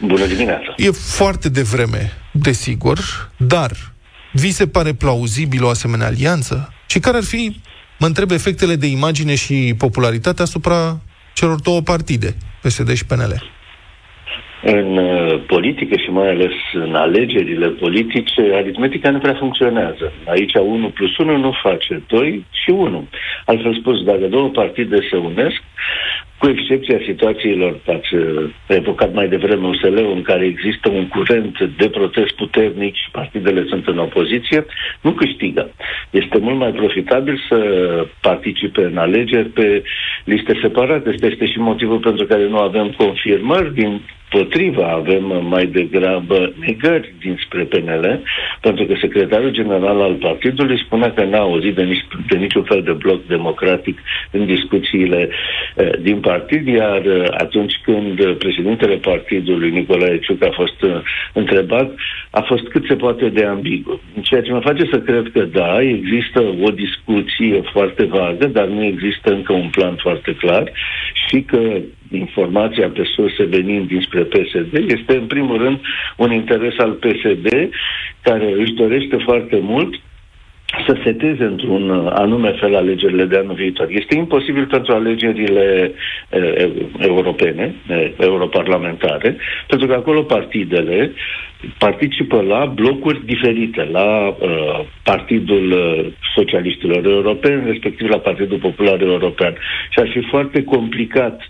[0.00, 0.74] Bună dimineața!
[0.76, 2.98] E foarte devreme, desigur,
[3.36, 3.70] dar
[4.32, 6.72] vi se pare plauzibil o asemenea alianță?
[6.86, 7.60] Și care ar fi,
[7.98, 11.00] mă întreb, efectele de imagine și popularitate asupra
[11.34, 13.56] celor două partide, PSD și PNL?
[14.62, 20.12] În uh, politică și mai ales în alegerile politice, aritmetica nu prea funcționează.
[20.26, 23.08] Aici 1 plus 1 nu face 2 și 1.
[23.44, 25.62] Altfel spus, dacă două partide se unesc,
[26.38, 31.88] cu excepția situațiilor, ați uh, evocat mai devreme usl în care există un curent de
[31.88, 34.66] protest puternic și partidele sunt în opoziție,
[35.00, 35.70] nu câștigă.
[36.10, 37.58] Este mult mai profitabil să
[38.20, 39.82] participe în alegeri pe
[40.24, 41.08] liste separate.
[41.08, 47.14] Asta este și motivul pentru care nu avem confirmări din Potriva, avem mai degrabă negări
[47.20, 48.22] dinspre PNL,
[48.60, 52.82] pentru că secretarul general al partidului spunea că n-a auzit de, nici, de niciun fel
[52.82, 53.98] de bloc democratic
[54.30, 55.28] în discuțiile
[55.76, 61.00] eh, din partid, iar eh, atunci când eh, președintele partidului, Nicolae Ciuc, a fost eh,
[61.32, 61.94] întrebat,
[62.30, 64.00] a fost cât se poate de ambigu.
[64.22, 68.84] Ceea ce mă face să cred că da, există o discuție foarte vagă, dar nu
[68.84, 70.72] există încă un plan foarte clar
[71.28, 71.80] și că
[72.12, 75.80] informația pe surse venind dinspre PSD este în primul rând
[76.16, 77.48] un interes al PSD
[78.22, 79.94] care își dorește foarte mult
[80.86, 83.86] să seteze într-un uh, anume fel alegerile de anul viitor.
[83.90, 85.92] Este imposibil pentru alegerile
[86.30, 91.12] uh, eu- europene, uh, europarlamentare, pentru că acolo partidele
[91.78, 99.54] participă la blocuri diferite, la uh, Partidul uh, Socialiștilor Europeni, respectiv la Partidul Popular European.
[99.90, 101.40] Și ar fi foarte complicat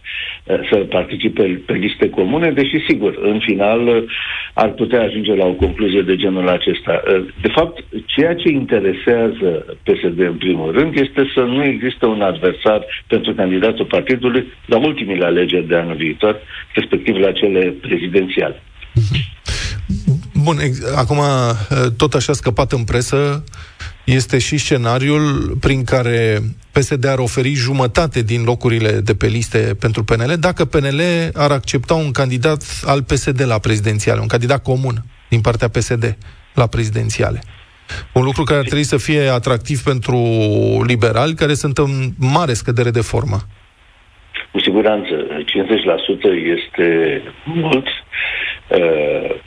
[0.44, 4.02] uh, să participe pe liste comune, deși, sigur, în final uh,
[4.54, 7.02] ar putea ajunge la o concluzie de genul acesta.
[7.06, 12.20] Uh, de fapt, ceea ce interesează PSD în primul rând este să nu există un
[12.20, 16.36] adversar pentru candidatul partidului la ultimile alegeri de anul viitor,
[16.74, 18.62] respectiv la cele prezidențiale.
[20.48, 23.44] Bun, ex- acum, uh, tot așa scăpat în presă,
[24.04, 26.38] este și scenariul prin care
[26.72, 31.00] PSD ar oferi jumătate din locurile de pe liste pentru PNL dacă PNL
[31.34, 34.94] ar accepta un candidat al PSD la prezidențiale, un candidat comun
[35.28, 36.16] din partea PSD
[36.54, 37.40] la prezidențiale.
[38.12, 40.18] Un lucru care ar trebui să fie atractiv pentru
[40.86, 43.38] liberali care sunt în mare scădere de formă.
[44.52, 47.86] Cu siguranță, 50% este mult.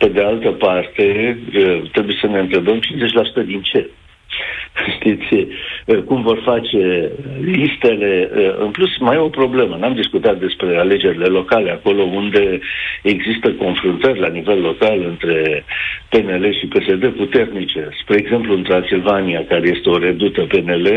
[0.01, 3.89] Uh, Pe de altă parte, uh, trebuie să ne întrebăm 50% din ce?
[4.95, 5.33] Știți,
[5.85, 8.29] uh, cum vor face listele.
[8.35, 9.77] Uh, În plus, mai e o problemă.
[9.79, 12.59] N-am discutat despre alegerile locale, acolo unde
[13.01, 15.65] există confruntări la nivel local între
[16.09, 17.89] PNL și PSD puternice.
[18.01, 20.87] Spre exemplu, în Transilvania, care este o redută PNL,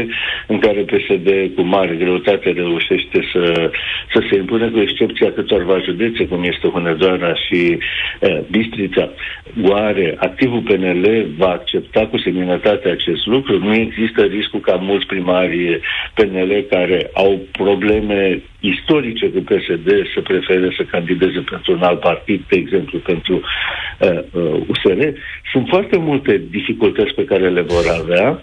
[0.46, 3.70] în care PSD cu mare greutate reușește să,
[4.12, 7.78] să se impune, cu excepția câtorva județe, cum este Hunedoara și
[8.20, 9.10] uh, Bistrița.
[9.62, 13.58] Oare activul PNL va accepta cu seminătate acest lucru?
[13.58, 15.80] Nu există riscul ca mulți primari
[16.14, 22.42] PNL care au probleme istorice cu PSD să prefere să candideze pentru un alt partid,
[22.48, 23.34] de exemplu pentru
[24.00, 25.00] uh, uh, USR.
[25.52, 28.42] Sunt foarte multe dificultăți pe care le vor avea.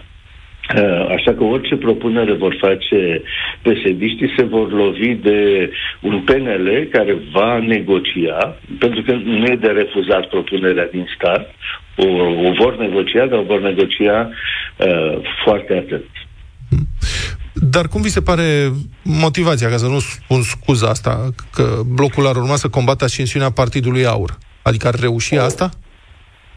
[0.76, 3.22] Uh, Așa că orice propunere vor face
[3.62, 4.02] psd
[4.36, 10.28] se vor lovi de un PNL care va negocia, pentru că nu e de refuzat
[10.28, 11.46] propunerea din start,
[11.96, 12.06] o,
[12.48, 14.30] o vor negocia, dar o vor negocia
[14.76, 16.10] uh, foarte atent.
[17.52, 18.70] Dar cum vi se pare
[19.02, 24.06] motivația, ca să nu spun scuza asta, că blocul ar urma să combată ascensiunea Partidului
[24.06, 24.38] Aur?
[24.62, 25.70] Adică ar reuși asta?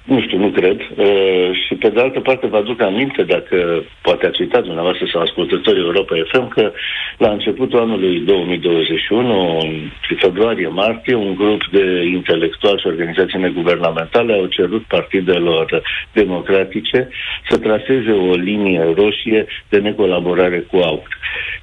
[0.06, 0.80] Nu știu, nu cred.
[0.96, 5.22] Uh, și pe de altă parte vă aduc aminte, dacă poate ați uitat dumneavoastră sau
[5.22, 6.72] ascultătorii Europa FM, că
[7.18, 14.84] la începutul anului 2021, în februarie-martie, un grup de intelectuali și organizații neguvernamentale au cerut
[14.84, 15.82] partidelor
[16.13, 17.10] democratice
[17.50, 21.08] să traseze o linie roșie de necolaborare cu AUR.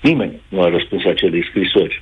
[0.01, 2.02] Nimeni nu a răspuns acelei scrisori.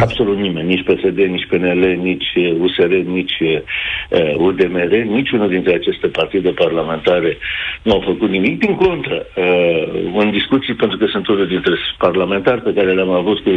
[0.00, 6.50] Absolut nimeni, nici PSD, nici PNL, nici USR, nici uh, UDMR, niciunul dintre aceste partide
[6.50, 7.36] parlamentare
[7.82, 8.58] nu au făcut nimic.
[8.58, 13.38] Din contră, uh, în discuții, pentru că sunt unul dintre parlamentari pe care le-am avut
[13.38, 13.50] cu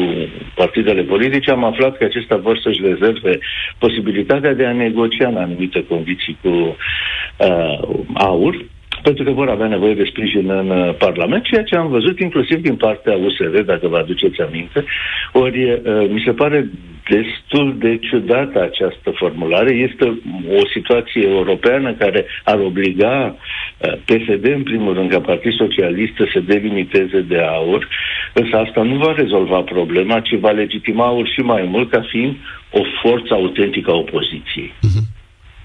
[0.55, 3.39] partidele politice, am aflat că acestea vor să-și rezerve
[3.77, 7.79] posibilitatea de a negocia în anumite condiții cu uh,
[8.13, 8.55] AUR,
[9.01, 12.61] pentru că vor avea nevoie de sprijin în uh, Parlament, ceea ce am văzut inclusiv
[12.61, 14.83] din partea USR, dacă vă aduceți aminte.
[15.33, 16.69] Ori uh, mi se pare
[17.09, 19.73] destul de ciudată această formulare.
[19.73, 20.05] Este
[20.61, 26.27] o situație europeană care ar obliga uh, PSD, în primul rând, ca Partid Socialist, să
[26.33, 27.87] se delimiteze de aur,
[28.33, 32.35] însă asta nu va rezolva problema, ci va legitima aur și mai mult ca fiind
[32.71, 34.73] o forță autentică a opoziției.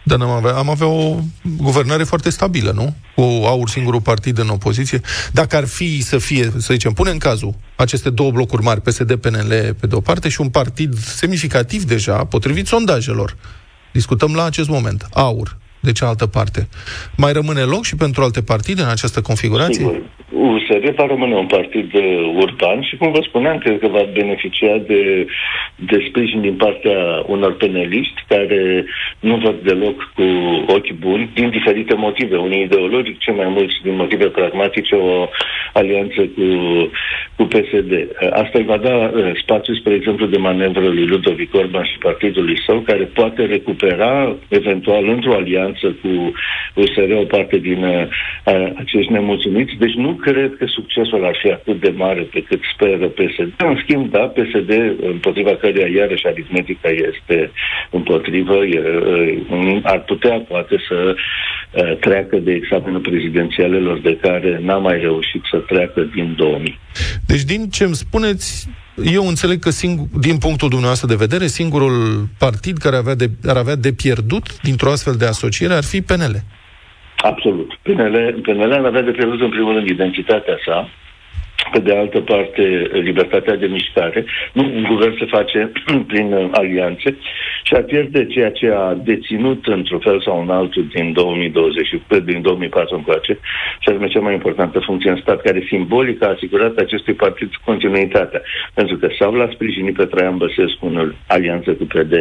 [0.06, 1.16] Dar am avea, am avea o
[1.56, 2.94] guvernare foarte stabilă, nu?
[3.14, 5.00] Cu aur singurul partid în opoziție.
[5.32, 9.74] Dacă ar fi să fie, să zicem, pune în cazul aceste două blocuri mari, PSD-PNL
[9.80, 13.36] pe de o parte și un partid semnificativ deja, potrivit sondajelor,
[13.92, 16.68] discutăm la acest moment, aur, de cealaltă parte.
[17.16, 19.84] Mai rămâne loc și pentru alte partide în această configurație?
[19.84, 20.02] Sigur.
[20.34, 24.76] USR va rămâne un partid uh, urban și, cum vă spuneam, cred că va beneficia
[24.86, 25.26] de,
[25.74, 28.84] de sprijin din partea unor peneliști care
[29.20, 30.26] nu văd deloc cu
[30.66, 32.36] ochi buni, din diferite motive.
[32.36, 35.28] Unii ideologici, cei mai mulți din motive pragmatice, o
[35.72, 36.46] alianță cu,
[37.36, 37.92] cu PSD.
[37.92, 41.98] Uh, Asta îi va da uh, spațiu, spre exemplu, de manevră lui Ludovic Orban și
[41.98, 46.32] partidului său, care poate recupera, eventual, într-o alianță cu
[46.74, 48.06] USR, o parte din uh,
[48.76, 49.74] acești nemulțumiți.
[49.78, 53.52] Deci nu cred că succesul ar fi atât de mare pe cât speră PSD.
[53.56, 57.50] În schimb, da, PSD, împotriva căreia iarăși aritmetica este
[57.90, 64.78] împotrivă, e, e, ar putea poate să uh, treacă de examenul prezidențialelor de care n-a
[64.78, 66.78] mai reușit să treacă din 2000.
[67.26, 68.68] Deci, din ce îmi spuneți,
[69.02, 73.57] eu înțeleg că, singur, din punctul dumneavoastră de vedere, singurul partid care avea de, ar
[73.57, 76.37] avea de pierdut dintr-o astfel de asociere ar fi PNL.
[77.16, 77.78] Absolut.
[77.83, 80.88] PNL, PNL ar avea de pierdut în primul rând identitatea sa,
[81.74, 84.24] pe de altă parte, libertatea de mișcare.
[84.52, 85.72] Nu, un guvern se face
[86.10, 87.16] prin uh, alianțe
[87.62, 91.88] și ar pierde ceea ce a deținut într-un fel sau un altul din 2020,
[92.24, 93.38] din 2004 încoace,
[93.78, 98.40] și anume cea mai importantă funcție în stat, care simbolic a asigurat acestui partid continuitatea.
[98.74, 102.12] Pentru că sau l-a sprijinit pe Traian Băsescu în alianță cu PD,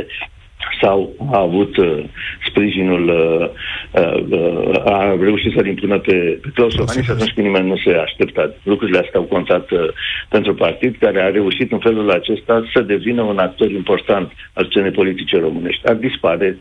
[0.81, 2.03] sau a avut uh,
[2.47, 3.49] sprijinul, uh,
[4.01, 7.93] uh, uh, a reușit să-l impună pe, pe Claus Iohannis atunci când nimeni nu se
[8.05, 8.53] aștepta.
[8.63, 9.79] Lucrurile astea au contat uh,
[10.29, 14.91] pentru partid care a reușit în felul acesta să devină un actor important al scenei
[14.91, 15.87] politice românești.
[15.87, 16.57] Ar dispare,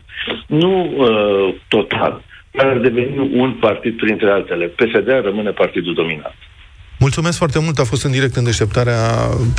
[0.47, 4.65] nu uh, total, dar ar deveni un partid printre altele.
[4.65, 6.35] PSD rămâne partidul dominant.
[6.99, 8.99] Mulțumesc foarte mult, a fost în direct în deșteptarea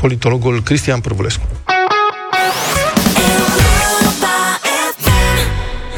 [0.00, 1.46] politologul Cristian Pârvulescu.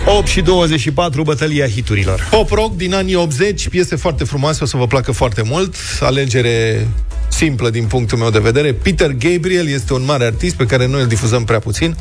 [0.08, 2.28] 8 și 24, bătălia hiturilor.
[2.30, 5.74] Pop rock din anii 80, piese foarte frumoase, o să vă placă foarte mult.
[6.00, 6.88] Alegere
[7.28, 8.72] simplă din punctul meu de vedere.
[8.72, 11.96] Peter Gabriel este un mare artist pe care noi îl difuzăm prea puțin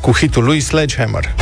[0.00, 1.34] cu hitul lui Sledgehammer.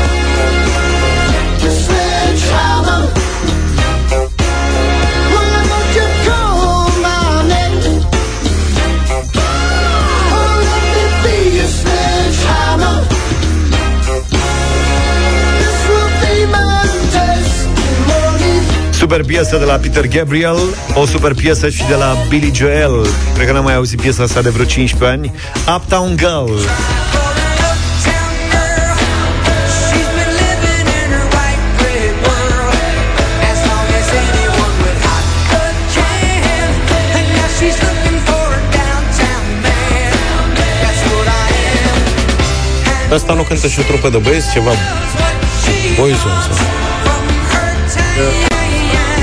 [19.13, 20.57] Super piesă de la Peter Gabriel,
[20.95, 23.07] o super piesă și de la Billy Joel.
[23.35, 25.35] Cred că n-am mai auzit piesa asta de vreo 15 ani.
[25.77, 26.59] Uptown Girl.
[43.13, 44.71] Asta nu cântă și o trupă de băieți, ceva
[45.97, 46.57] Boyzone sau...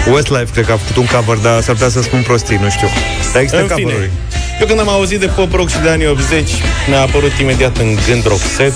[0.08, 2.88] Westlife cred că a făcut un cover, dar s-ar putea să spun prostii, nu știu.
[3.34, 4.12] Dar există În fine, cover-uri.
[4.60, 6.50] eu când am auzit de pop rock și de anii 80,
[6.88, 8.76] mi-a apărut imediat în gând Roxette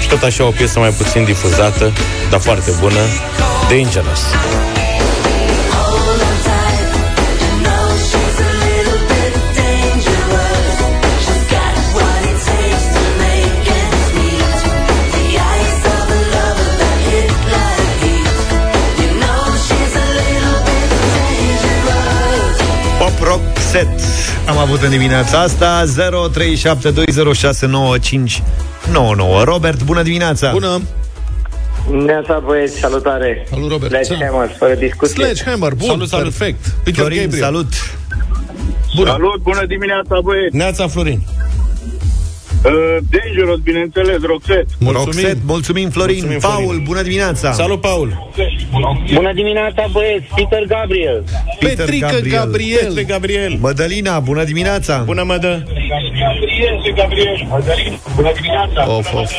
[0.00, 1.92] și tot așa o piesă mai puțin difuzată,
[2.30, 3.00] dar foarte bună,
[3.68, 4.22] Dangerous.
[23.74, 24.00] Set
[24.48, 25.86] am avut în dimineața asta 0372069599
[29.44, 30.50] Robert, bună dimineața!
[30.52, 30.82] Bună!
[32.04, 33.46] Neața băieți, salutare!
[33.50, 33.92] Salut, Robert!
[33.92, 35.24] Sledgehammer, fără discuție.
[35.24, 36.24] Sledgehammer, bun, Salut, salut.
[36.34, 36.66] perfect.
[36.84, 37.44] Peter Florin, Gabriel.
[37.44, 37.72] salut!
[38.96, 39.10] Bună.
[39.10, 40.56] Salut, bună dimineața, băieți!
[40.56, 41.20] Neața Florin.
[42.64, 44.72] Uh, Dangerous, bineînțeles, Roxette.
[44.78, 45.04] Mulțumim.
[45.04, 46.14] Roxette, mulțumim Florin.
[46.14, 46.84] Mulțumim, Paul, Florin.
[46.84, 47.52] bună dimineața!
[47.52, 48.30] Salut, Paul.
[49.14, 50.26] Bună dimineața, băieți!
[50.34, 51.24] Peter Gabriel!
[51.58, 52.38] Petrică Gabriel.
[52.38, 52.86] Gabriel.
[52.86, 53.56] Petre Gabriel.
[53.60, 55.02] Mădălina, bună dimineața!
[55.04, 55.62] Bună, mădă.
[56.94, 57.48] Gabriel,
[58.16, 58.90] bună dimineața!
[58.96, 59.32] Of, of.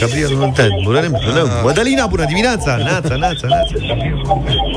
[0.00, 2.76] Gabriel, nu te bună, bună, Mădălina, bună dimineața!
[2.76, 3.72] Nața, nața, nața.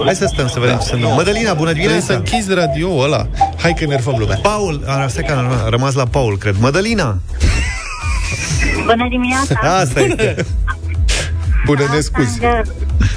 [0.05, 1.17] Hai să stăm să vedem ce se întâmplă.
[1.17, 2.13] Mădălina, bună Trebuie să dimineața!
[2.37, 3.27] închizi radio ăla.
[3.61, 4.39] Hai că nervăm lumea.
[4.41, 5.33] Paul, a, stai că
[5.65, 6.55] a rămas la Paul, cred.
[6.59, 7.17] Mădălina!
[8.85, 9.59] Bună dimineața!
[9.81, 10.45] Asta este.
[11.65, 12.39] Bună, ne scuzi.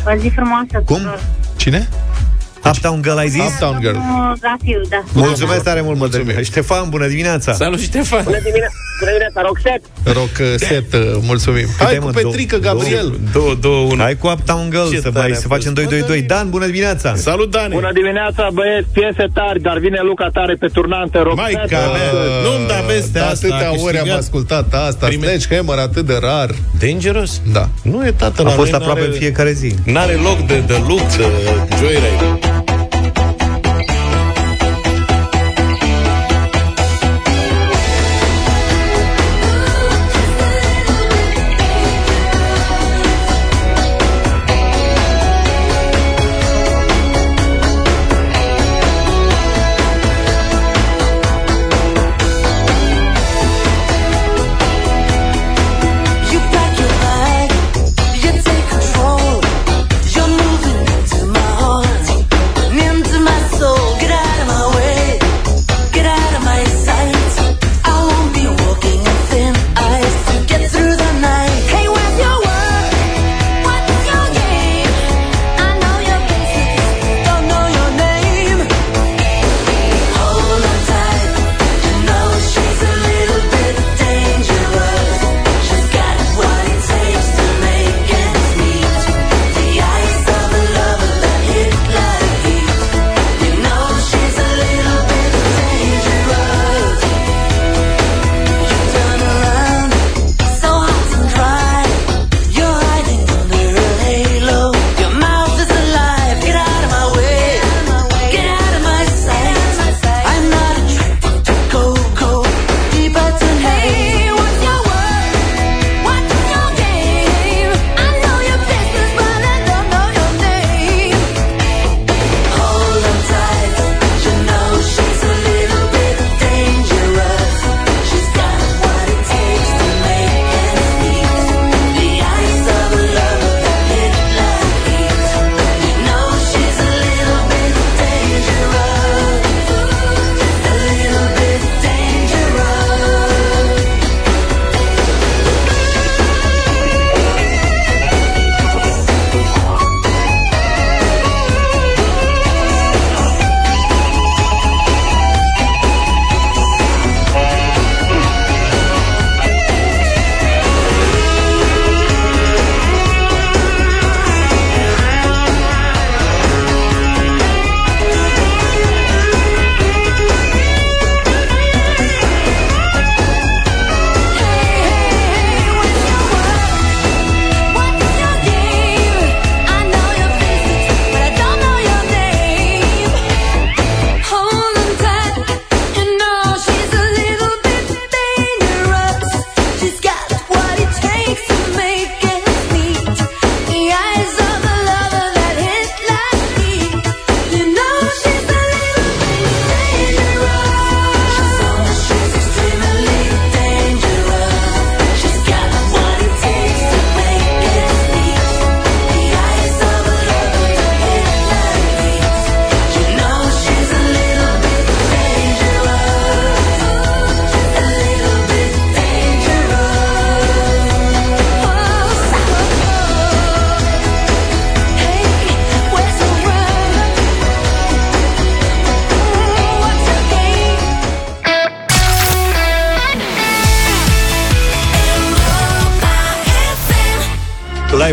[0.06, 0.96] O zi frumoasă Cum?
[0.96, 1.20] tuturor.
[1.56, 1.88] Cine?
[2.64, 3.42] Uptown Girl ai zis?
[3.42, 3.92] Uptown Girl.
[3.94, 5.02] Domnul Zafiu, da.
[5.12, 6.40] Mulțumesc tare mult, Mădălina.
[6.40, 7.52] Ștefan, bună dimineața!
[7.52, 8.22] Salut, Ștefan.
[8.24, 9.86] Bună dimineața, bună dimineața, Roxette!
[10.18, 11.66] Rock uh, set, uh, mulțumim.
[11.78, 13.18] Hai Câte, cu mă, Petrică două- Gabriel.
[13.32, 14.02] Două, două, unu.
[14.02, 15.54] Hai cu Uptown Girl, Ce să, tare mai, a să fost.
[15.54, 16.22] facem 2-2-2.
[16.26, 17.14] Dan, bună dimineața!
[17.16, 17.72] Salut, Dani.
[17.72, 21.74] Bună dimineața, băieți, piese tari, dar vine Luca tare pe turnante, Mai Roxette!
[21.74, 22.10] ca mea.
[22.44, 23.46] Nu-mi da veste Da, asta.
[23.46, 24.18] atâtea a ori am câștigat.
[24.18, 25.06] ascultat asta.
[25.06, 26.50] Prime- Sledgehammer atât de rar.
[26.80, 27.40] Dangerous?
[27.52, 27.68] Da.
[27.82, 29.74] Nu e tată A la fost noi, aproape n-are- în fiecare zi.
[29.84, 31.24] N-are loc de, de look, de
[31.80, 32.38] joyride.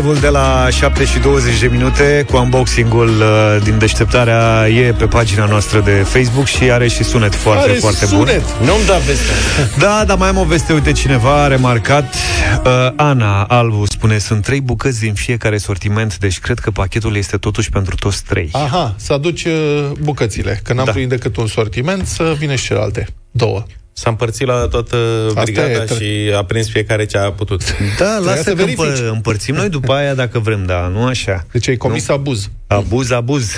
[0.04, 5.06] Live-ul de la 7 și 20 de minute cu unboxing-ul uh, din deșteptarea e pe
[5.06, 8.42] pagina noastră de Facebook și are și sunet foarte, Are foarte sunet.
[8.58, 8.66] bun.
[8.66, 9.34] Nu-mi da vestea.
[9.78, 14.42] Da, dar mai am o veste, uite, cineva a remarcat uh, Ana Albu spune, sunt
[14.44, 18.94] trei bucăți din fiecare sortiment Deci cred că pachetul este totuși pentru toți trei Aha,
[18.96, 20.60] să aduci uh, bucățile.
[20.64, 20.84] Că n-am Da.
[20.84, 20.90] da.
[20.90, 23.06] primit decât un sortiment, să vină și celelalte.
[23.30, 23.64] Două.
[23.96, 24.96] S-a împărțit la toată
[25.28, 27.62] Asta brigada e, tre- și a prins fiecare ce a putut.
[27.98, 28.84] Da, lasă să că verifici.
[28.86, 32.50] împă- împărțim noi după aia dacă vrem, da, nu așa Deci ai comis abuz.
[32.66, 33.50] Abuz, abuz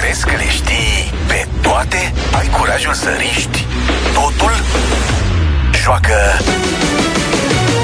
[0.00, 2.12] Crezi că le știi pe toate?
[2.38, 3.64] Ai curajul să riști
[4.14, 4.52] totul?
[5.82, 6.14] Joacă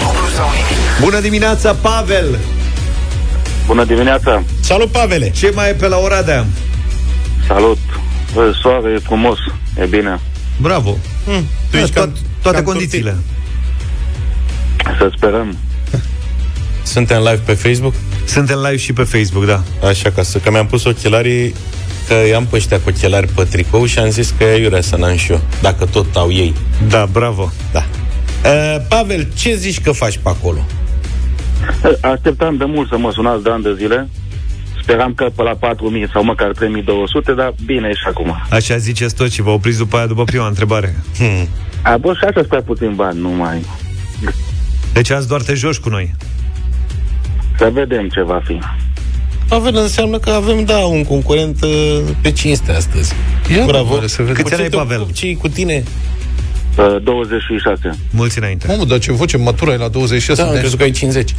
[0.01, 1.01] dublu sau nimic.
[1.01, 2.39] Bună dimineața, Pavel!
[3.67, 4.43] Bună dimineața!
[4.61, 5.31] Salut, Pavele!
[5.31, 6.47] Ce mai e pe la Oradea?
[7.47, 7.79] Salut!
[8.35, 9.39] Bă, soare, e frumos,
[9.79, 10.21] e bine.
[10.61, 10.97] Bravo!
[11.25, 13.17] Hmm, tu Da, ești to- cam, toate cam condițiile
[14.99, 15.57] Să sperăm.
[15.91, 16.07] turtit.
[16.95, 17.95] Suntem live pe Facebook?
[18.25, 21.55] Suntem live și pe Facebook, da Așa, ca să, că mi-am pus ochelarii
[22.09, 24.97] că i-am pe ăștia cu ochelari pe tricou și am zis că e iurea să
[24.97, 26.55] n-am și eu, dacă tot au ei.
[26.89, 27.85] Da, bravo Da.
[28.45, 30.65] Uh, Pavel, ce zici că faci pe acolo?
[32.01, 34.09] Așteptam de mult să mă sunați de ani de zile.
[34.83, 38.37] Speram că pe la 4.000 sau măcar 3.200, dar bine e și acum.
[38.51, 41.49] Așa ziceți tot și vă opriți după aia, după prima întrebare Hmm.
[41.83, 43.65] A, bă, și așa prea puțin bani, nu mai...
[44.93, 46.15] Deci azi doar te joci cu noi
[47.59, 48.59] Să vedem ce va fi.
[49.49, 53.13] Pavel, înseamnă că avem, da, un concurent uh, pe cinste astăzi.
[53.57, 53.85] Ia, Bravo.
[53.85, 54.35] domnule, să vedem.
[54.43, 55.07] Câți ani ai, Pavel?
[55.15, 55.83] Ce cu tine?
[56.79, 57.99] Uh, 26.
[58.11, 60.61] Mulți înainte Mamă, dar ce voce matură ai la 26 Da, am de ani.
[60.61, 61.35] crezut că ai 50.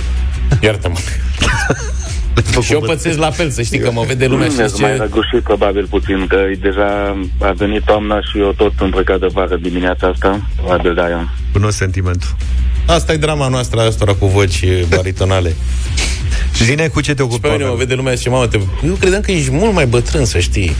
[0.61, 0.95] Iartă-mă.
[2.61, 5.03] și eu pățesc la fel, să știi că mă vede lumea și Mi-ați mai zice...
[5.03, 9.55] răgușit probabil puțin, că e deja a venit toamna și eu tot îmbrăcat de vară
[9.61, 10.41] dimineața asta.
[10.55, 11.29] Probabil de-aia.
[11.51, 12.35] Cunosc sentimentul
[12.85, 14.63] Asta e drama noastră a astora cu voci
[14.95, 15.53] baritonale.
[16.63, 17.85] Zine cu ce te Și ocupi, pe mine mă Pavel?
[17.85, 18.59] vede lumea și zice, mamă, te...
[18.85, 20.75] eu credeam că ești mult mai bătrân, să știi.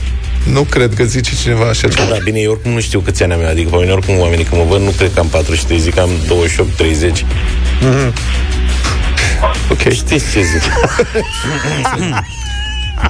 [0.52, 2.08] Nu cred că zice cineva așa ceva.
[2.10, 4.44] Da, bine, eu oricum nu știu câți ani am eu, adică pe mine oricum oamenii
[4.44, 6.10] când mă văd, nu cred că am 43, zic că am
[7.10, 7.24] 28-30.
[9.70, 9.78] Ok.
[9.92, 10.62] Știți ce zic?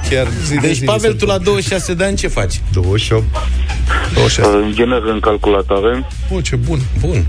[0.09, 2.61] Chiar zi de Deci, zi Pavel, mi tu la 26 de ani ce faci?
[2.73, 4.49] 28 se- 26.
[4.49, 6.05] Uh, Generez în calculatoare.
[6.29, 6.79] O, ce bun.
[6.99, 7.25] Bun.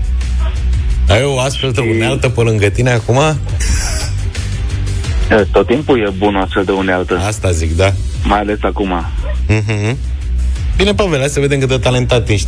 [1.07, 3.17] Ai o astfel de unealtă pe lângă tine acum?
[5.31, 7.93] E, Tot timpul e bun astfel de unealtă, Asta zic, da.
[8.23, 9.05] mai ales acum.
[9.49, 9.95] Mm-hmm.
[10.77, 12.47] Bine, Pavel, hai să vedem cât de talentat ești.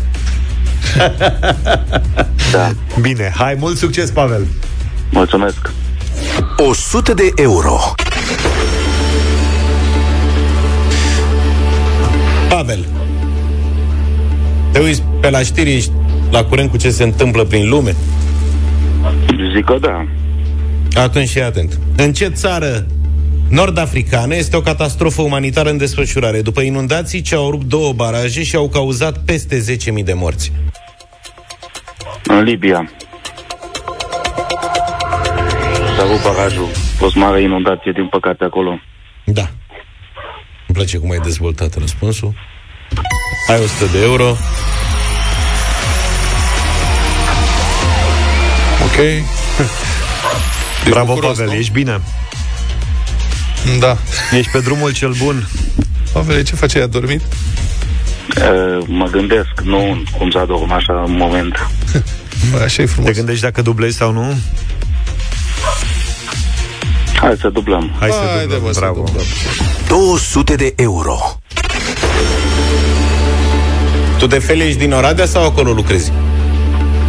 [2.52, 2.72] Da,
[3.02, 4.48] Bine, hai, mult succes, Pavel!
[5.12, 5.72] mulțumesc.
[6.58, 7.80] 100 de euro.
[12.50, 12.86] Pavel,
[14.72, 15.92] te uiți pe la știri, ești
[16.32, 17.96] la curent cu ce se întâmplă prin lume?
[19.56, 20.06] Zic că da.
[21.02, 21.80] Atunci și atent.
[21.96, 22.86] În ce țară
[23.50, 28.56] nord-africană este o catastrofă umanitară în desfășurare după inundații ce au rupt două baraje și
[28.56, 29.64] au cauzat peste
[29.98, 30.52] 10.000 de morți?
[32.24, 32.90] În Libia.
[36.00, 36.66] S-a rupt barajul.
[36.74, 38.80] A fost mare inundație, din păcate, acolo.
[39.24, 39.42] Da.
[40.68, 42.34] Îmi place cum ai dezvoltat răspunsul.
[43.48, 44.30] Ai 100 de euro.
[48.86, 48.98] Ok.
[50.90, 51.60] Bravo, bucuros, Pavel, nu?
[51.60, 52.00] ești bine
[53.80, 53.98] Da.
[54.32, 55.48] Ești pe drumul cel bun
[56.14, 56.78] Pavel, ce face?
[56.78, 57.22] Ai adormit?
[58.36, 58.50] E,
[58.88, 61.70] mă gândesc, nu cum să adorm așa în moment.
[62.52, 63.12] Bă, așa e Te frumos.
[63.16, 64.38] gândești dacă dublezi sau nu?
[67.30, 67.92] Hai să dublăm.
[68.00, 69.24] Hai să Haide, dublăm, bă, să bravo dublăm.
[69.88, 71.18] 200 de euro.
[74.18, 76.12] Tu de fel ești din Oradea sau acolo lucrezi?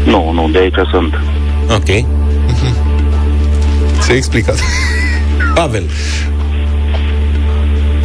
[0.05, 1.15] Nu, nu, de aici sunt.
[1.71, 1.85] Ok.
[4.01, 4.59] Ți-ai explicat.
[5.55, 5.85] Pavel,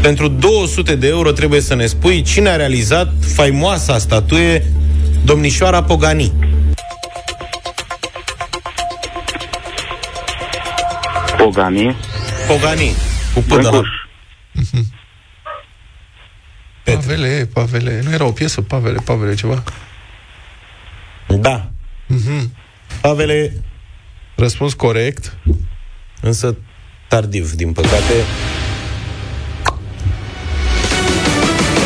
[0.01, 4.65] pentru 200 de euro trebuie să ne spui cine a realizat faimoasa statuie
[5.25, 6.31] Domnișoara Pogani.
[11.45, 11.95] Pogani,
[12.47, 12.91] Pogani,
[13.33, 13.69] cu pândă la...
[13.69, 13.89] Brâncuș.
[16.83, 18.01] Pavele, Pavele.
[18.03, 18.61] Nu era o piesă?
[18.61, 19.63] Pavele, Pavele, ceva?
[21.27, 21.69] Da.
[23.01, 23.63] Pavele,
[24.35, 25.37] Răspuns corect.
[26.21, 26.57] însă
[27.07, 28.13] tardiv, din păcate.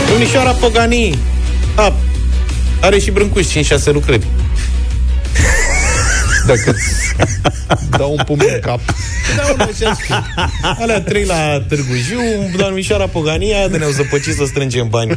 [0.09, 1.17] Domnișoara Pogani!
[1.75, 1.93] A,
[2.81, 4.27] are și Brâncuș 5-6 lucrări.
[6.55, 6.75] Dacă
[7.97, 8.79] dau un pumn în cap.
[9.35, 10.15] Da, mă, așa știu.
[10.79, 15.15] Alea trei la Târgu Jiu, domnișoara Pogania, de ne-au zăpăcit să strângem bani.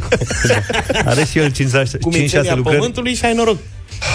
[1.05, 1.53] Are și el 5-6
[2.01, 3.57] Cu mințenia lucrări pământului și ai noroc.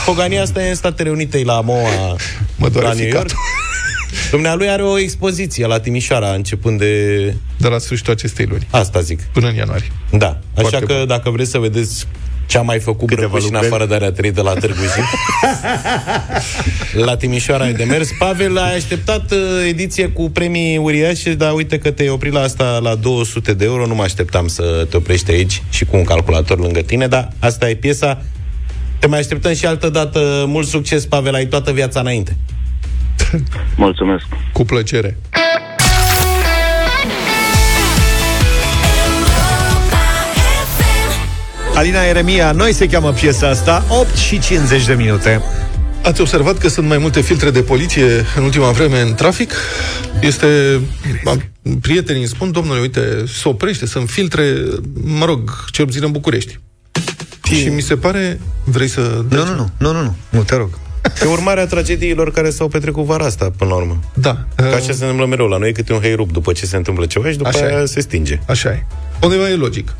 [0.05, 2.17] Pogania asta e în Statele Unite, e la MOA,
[2.57, 3.29] Mă doare la New York.
[3.29, 3.37] ficatul.
[4.31, 7.25] Dumnealui are o expoziție la Timișoara, începând de...
[7.57, 8.67] De la sfârșitul acestei luni.
[8.71, 9.23] Asta zic.
[9.23, 9.93] Până în ianuarie.
[10.11, 10.27] Da.
[10.27, 11.07] Așa Foarte că bun.
[11.07, 12.07] dacă vreți să vedeți
[12.49, 13.75] ce a mai făcut Câteva Brăcuș în lucrări.
[13.75, 15.05] afară de a trăi de la Târgu Jiu.
[17.05, 18.09] la Timișoara ai de mers.
[18.19, 19.39] Pavel, ai așteptat uh,
[19.69, 23.87] ediție cu premii uriașe, dar uite că te-ai oprit la asta la 200 de euro.
[23.87, 27.69] Nu mă așteptam să te oprești aici și cu un calculator lângă tine, dar asta
[27.71, 28.23] e piesa.
[28.99, 30.45] Te mai așteptăm și altă dată.
[30.47, 32.37] Mult succes, Pavel, ai toată viața înainte.
[33.77, 34.25] Mulțumesc.
[34.53, 35.17] Cu plăcere.
[41.79, 45.43] Alina Eremia, noi se cheamă piesa asta, 8 și 50 de minute.
[46.03, 48.05] Ați observat că sunt mai multe filtre de poliție
[48.37, 49.53] în ultima vreme în trafic?
[50.21, 50.81] Este...
[51.25, 51.43] am-
[51.81, 54.55] Prietenii îmi spun, domnule, uite, se oprește, sunt filtre,
[55.05, 56.59] mă rog, cel puțin în București.
[57.43, 58.41] Și mi se pare...
[58.65, 59.25] Vrei să...
[59.29, 60.69] Nu, nu, nu, nu, nu, nu, nu, te rog.
[61.23, 63.99] E urmarea tragediilor care s-au petrecut vara asta, până la urmă.
[64.15, 64.45] Da.
[64.55, 65.47] Ca așa se întâmplă mereu.
[65.47, 67.81] La noi e câte un heirup după ce se întâmplă ceva și după Așa aia
[67.81, 67.85] e.
[67.85, 68.39] se stinge.
[68.47, 68.87] Așa e.
[69.23, 69.95] Undeva e logic.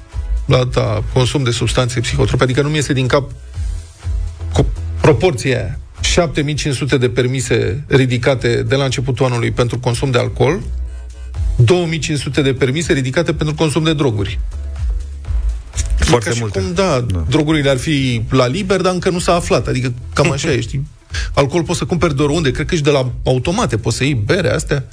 [0.49, 3.31] La da, consum de substanțe psihotrope, adică nu mi iese din cap
[4.53, 4.67] cu
[5.01, 5.79] proporția aia.
[6.01, 10.61] 7500 de permise ridicate de la începutul anului pentru consum de alcool,
[11.57, 14.39] 2500 de permise ridicate pentru consum de droguri.
[15.97, 16.61] Foarte Ca și multe.
[16.61, 19.67] Cum, da, da, drogurile ar fi la liber, dar încă nu s-a aflat.
[19.67, 20.87] Adică cam așa e, știi?
[21.35, 24.15] Alcool poți să cumperi de oriunde, cred că și de la automate poți să iei
[24.15, 24.85] bere astea.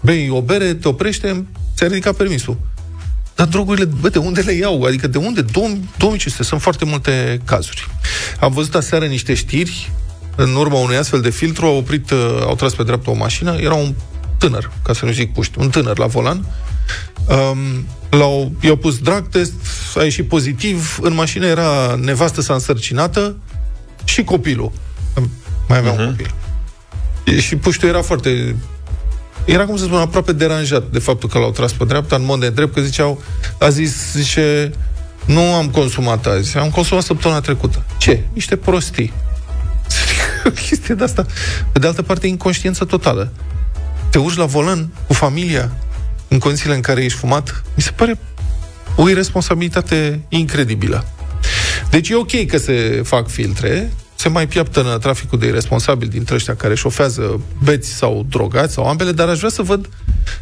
[0.00, 1.44] Bei o bere, te oprește,
[1.76, 2.56] ți-a ridicat permisul.
[3.38, 4.82] Dar drogurile, bă, de unde le iau?
[4.82, 5.42] Adică de unde?
[5.42, 6.42] 2500.
[6.42, 7.86] Sunt foarte multe cazuri.
[8.40, 9.92] Am văzut aseară niște știri,
[10.36, 13.56] în urma unui astfel de filtru, au oprit, uh, au tras pe dreapta o mașină,
[13.60, 13.94] era un
[14.38, 16.44] tânăr, ca să nu zic puști, un tânăr la volan,
[17.28, 19.52] um, l-au, i-au pus drag test,
[19.96, 23.36] a ieșit pozitiv, în mașină era nevastă sa însărcinată
[24.04, 24.72] și copilul.
[25.68, 25.98] Mai avea uh-huh.
[25.98, 26.34] un copil.
[27.24, 28.56] E, Și puștul era foarte
[29.52, 32.40] era, cum să spun, aproape deranjat de faptul că l-au tras pe dreapta, în mod
[32.40, 33.22] de drept, că ziceau,
[33.58, 34.72] a zis, zice,
[35.24, 37.84] nu am consumat azi, am consumat săptămâna trecută.
[37.98, 38.22] Ce?
[38.32, 39.12] Niște prostii.
[40.46, 41.26] o chestie de asta.
[41.72, 43.32] Pe de altă parte, inconștiență totală.
[44.10, 45.72] Te urci la volan cu familia
[46.28, 48.18] în condițiile în care ești fumat, mi se pare
[48.96, 51.06] o irresponsabilitate incredibilă.
[51.90, 56.34] Deci e ok că se fac filtre, se mai piaptă în traficul de irresponsabili dintre
[56.34, 59.88] ăștia care șofează beți sau drogați sau ambele, dar aș vrea să văd,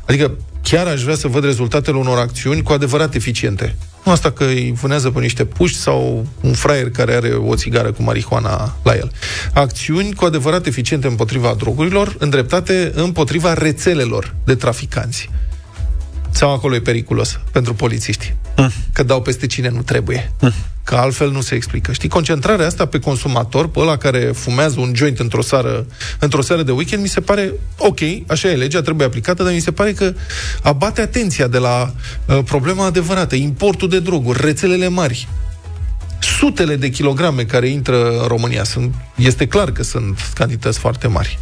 [0.07, 3.77] adică chiar aș vrea să văd rezultatele unor acțiuni cu adevărat eficiente.
[4.05, 7.93] Nu asta că îi vânează pe niște puști sau un fraier care are o țigară
[7.93, 9.13] cu marihuana la el.
[9.53, 15.31] Acțiuni cu adevărat eficiente împotriva drogurilor, îndreptate împotriva rețelelor de traficanți.
[16.31, 18.35] Sau acolo e periculos pentru polițiști.
[18.93, 20.33] Că dau peste cine nu trebuie.
[20.85, 21.93] Că altfel nu se explică.
[21.93, 25.87] Știi, concentrarea asta pe consumator, pe ăla care fumează un joint într-o seară,
[26.19, 29.61] într-o seară de weekend, mi se pare ok, așa e legea, trebuie aplicată, dar mi
[29.61, 30.15] se pare că
[30.63, 31.95] abate atenția de la
[32.27, 35.29] uh, problema adevărată, importul de droguri, rețelele mari,
[36.39, 38.65] sutele de kilograme care intră în România.
[38.65, 41.39] Sunt, este clar că sunt cantități foarte mari.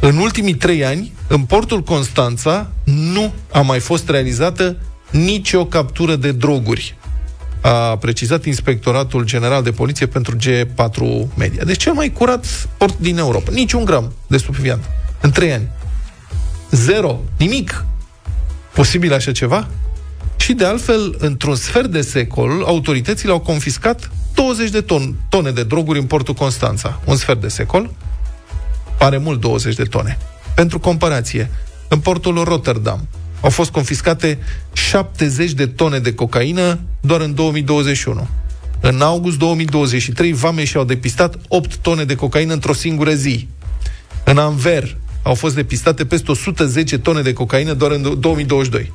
[0.00, 4.76] În ultimii trei ani, în portul Constanța nu a mai fost realizată
[5.10, 6.96] nicio captură de droguri.
[7.60, 11.64] A precizat Inspectoratul General de Poliție pentru G4 Media.
[11.64, 13.50] Deci cel mai curat port din Europa.
[13.52, 14.84] Niciun gram de stupefiant.
[15.20, 15.68] În trei ani.
[16.70, 17.20] Zero.
[17.36, 17.84] Nimic.
[18.74, 19.68] Posibil așa ceva?
[20.36, 25.62] Și de altfel, într-un sfert de secol, autoritățile au confiscat 20 de ton, tone de
[25.62, 27.00] droguri în portul Constanța.
[27.04, 27.90] Un sfert de secol
[28.98, 30.18] pare mult 20 de tone.
[30.54, 31.50] Pentru comparație,
[31.88, 33.08] în portul Rotterdam
[33.40, 34.38] au fost confiscate
[34.72, 38.28] 70 de tone de cocaină doar în 2021.
[38.80, 43.48] În august 2023, vame și-au depistat 8 tone de cocaină într-o singură zi.
[44.24, 48.92] În Anver au fost depistate peste 110 tone de cocaină doar în 2022.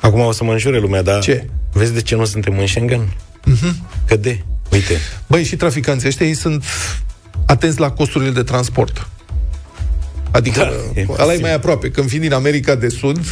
[0.00, 1.48] Acum o să mă înjure lumea, dar Ce?
[1.72, 3.16] vezi de ce nu suntem în Schengen?
[3.50, 3.74] Mm-hmm.
[4.06, 6.64] Că de, uite, Băi, și traficanții ăștia, ei sunt
[7.46, 9.08] atenți la costurile de transport.
[10.32, 10.58] Adică,
[10.94, 11.40] Da, e da, ăla e posibil.
[11.40, 11.90] mai aproape.
[11.90, 13.18] Când vin din America de Sud,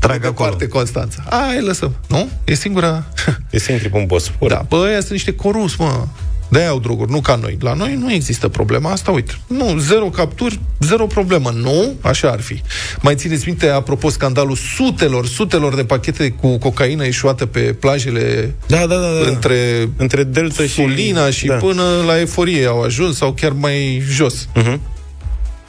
[0.00, 0.48] Trag acolo.
[0.48, 1.22] parte Constanța.
[1.28, 1.94] Ai, lăsăm.
[2.08, 2.28] Nu?
[2.44, 3.06] E singura...
[3.50, 4.48] e să intri pe un Bosfor.
[4.50, 6.06] Da, bă, ăia sunt niște corus, mă.
[6.52, 7.56] De au droguri, nu ca noi.
[7.60, 9.38] La noi nu există problema asta, uite.
[9.46, 11.50] Nu, zero capturi, zero problemă.
[11.54, 12.62] Nu, așa ar fi.
[13.00, 18.86] Mai țineți minte, apropo, scandalul sutelor, sutelor de pachete cu cocaină ieșuată pe plajele Da,
[18.86, 19.28] da, da, da.
[19.28, 21.54] între, între Delta și Sulina și da.
[21.54, 24.48] până la Eforie au ajuns, sau chiar mai jos.
[24.56, 24.78] Uh-huh.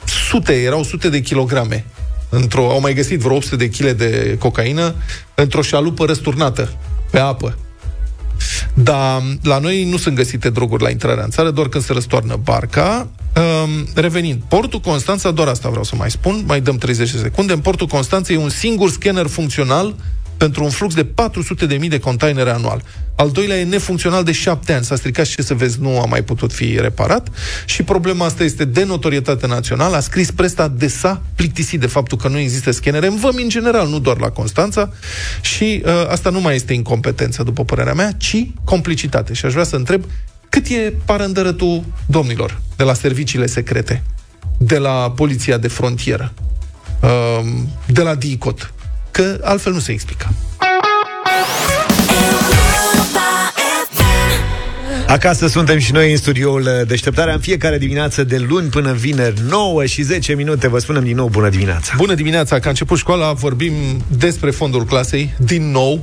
[0.04, 1.84] Sute, erau sute de kilograme.
[2.28, 4.94] Într-o, au mai găsit vreo 800 de kg de cocaină
[5.34, 6.72] într-o șalupă răsturnată
[7.10, 7.58] pe apă.
[8.74, 12.40] Dar la noi nu sunt găsite droguri la intrarea în țară, doar când se răstoarnă
[12.42, 13.08] barca.
[13.36, 17.52] Um, revenind, portul Constanța, doar asta vreau să mai spun, mai dăm 30 de secunde.
[17.52, 19.94] În portul Constanța e un singur scanner funcțional
[20.44, 21.06] pentru un flux de
[21.78, 22.82] 400.000 de containere anual.
[23.16, 24.84] Al doilea e nefuncțional de șapte ani.
[24.84, 27.28] S-a stricat și ce să vezi, nu a mai putut fi reparat.
[27.64, 29.96] Și problema asta este de notorietate națională.
[29.96, 33.48] A scris presta de s-a plictisit de faptul că nu există scanere în vămi în
[33.48, 34.92] general, nu doar la Constanța.
[35.40, 39.32] Și uh, asta nu mai este incompetență, după părerea mea, ci complicitate.
[39.32, 40.04] Și aș vrea să întreb
[40.48, 44.02] cât e parândărătul domnilor de la serviciile secrete,
[44.58, 46.32] de la poliția de frontieră,
[47.02, 47.44] uh,
[47.86, 48.74] de la DICOT,
[49.14, 50.28] că altfel nu se explică.
[55.06, 59.84] Acasă suntem și noi în studioul Deșteptarea în fiecare dimineață de luni până vineri 9
[59.84, 60.68] și 10 minute.
[60.68, 61.92] Vă spunem din nou bună dimineața.
[61.96, 63.72] Bună dimineața, că a început școala, vorbim
[64.18, 66.00] despre fondul clasei, din nou.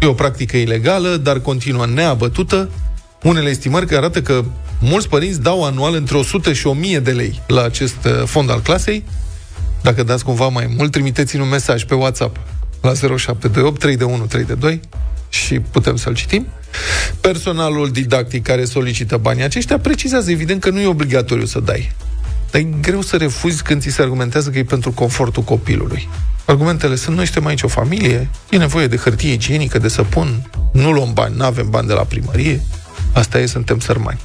[0.00, 2.70] E o practică ilegală, dar continuă neabătută.
[3.22, 4.44] Unele estimări care arată că
[4.80, 8.60] mulți părinți dau anual între 100 și 1000 de lei la acest uh, fond al
[8.60, 9.04] clasei.
[9.82, 12.36] Dacă dați cumva mai mult, trimiteți-ne un mesaj pe WhatsApp
[12.80, 14.80] la 0728 321 322
[15.28, 16.46] și putem să-l citim.
[17.20, 21.92] Personalul didactic care solicită banii aceștia precizează evident că nu e obligatoriu să dai.
[22.50, 26.08] Dar e greu să refuzi când ți se argumentează că e pentru confortul copilului.
[26.44, 30.92] Argumentele sunt, noi suntem aici o familie, e nevoie de hârtie igienică, de săpun, nu
[30.92, 32.60] luăm bani, nu avem bani de la primărie,
[33.12, 34.20] asta e, suntem sărmani.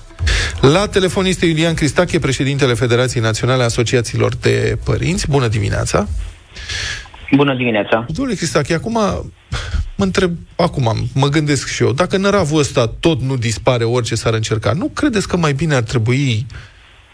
[0.61, 5.29] La telefon este Iulian Cristache, președintele Federației Naționale a Asociațiilor de Părinți.
[5.29, 6.07] Bună dimineața!
[7.35, 8.05] Bună dimineața!
[8.09, 8.91] Domnule Cristache, acum
[9.95, 14.33] mă întreb, acum mă gândesc și eu, dacă năravul ăsta tot nu dispare orice s-ar
[14.33, 16.45] încerca, nu credeți că mai bine ar trebui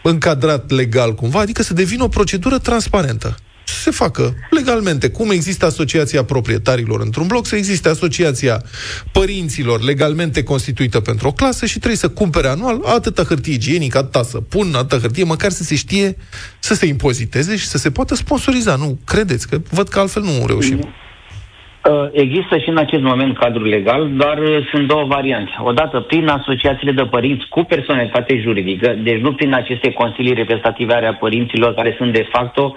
[0.02, 3.36] încadrat legal cumva, adică să devină o procedură transparentă?
[3.64, 8.62] Să se facă legalmente, cum există asociația proprietarilor într-un bloc, să existe asociația
[9.12, 14.22] părinților legalmente constituită pentru o clasă și trebuie să cumpere anual atâta hârtie igienică, atâta
[14.22, 16.16] să pun, atâta hârtie, măcar să se știe
[16.58, 18.76] să se impoziteze și să se poată sponsoriza.
[18.76, 19.48] Nu credeți?
[19.48, 20.78] Că văd că altfel nu reușim.
[20.78, 25.50] Uh, Există și în acest moment cadrul legal, dar uh, sunt două variante.
[25.62, 31.16] Odată prin asociațiile de părinți cu personalitate juridică, deci nu prin aceste consilii reprezentative ale
[31.20, 32.74] părinților care sunt de facto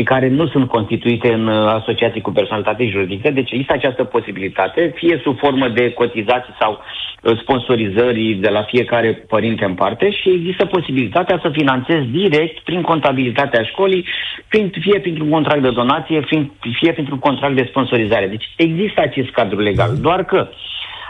[0.00, 3.30] și care nu sunt constituite în uh, asociații cu personalitate juridică.
[3.30, 9.10] Deci există această posibilitate, fie sub formă de cotizații sau uh, sponsorizări de la fiecare
[9.12, 14.06] părinte în parte și există posibilitatea să finanțezi direct prin contabilitatea școlii,
[14.48, 18.26] prin, fie printr-un contract de donație, fie, fie printr-un contract de sponsorizare.
[18.26, 20.48] Deci există acest cadru legal, doar că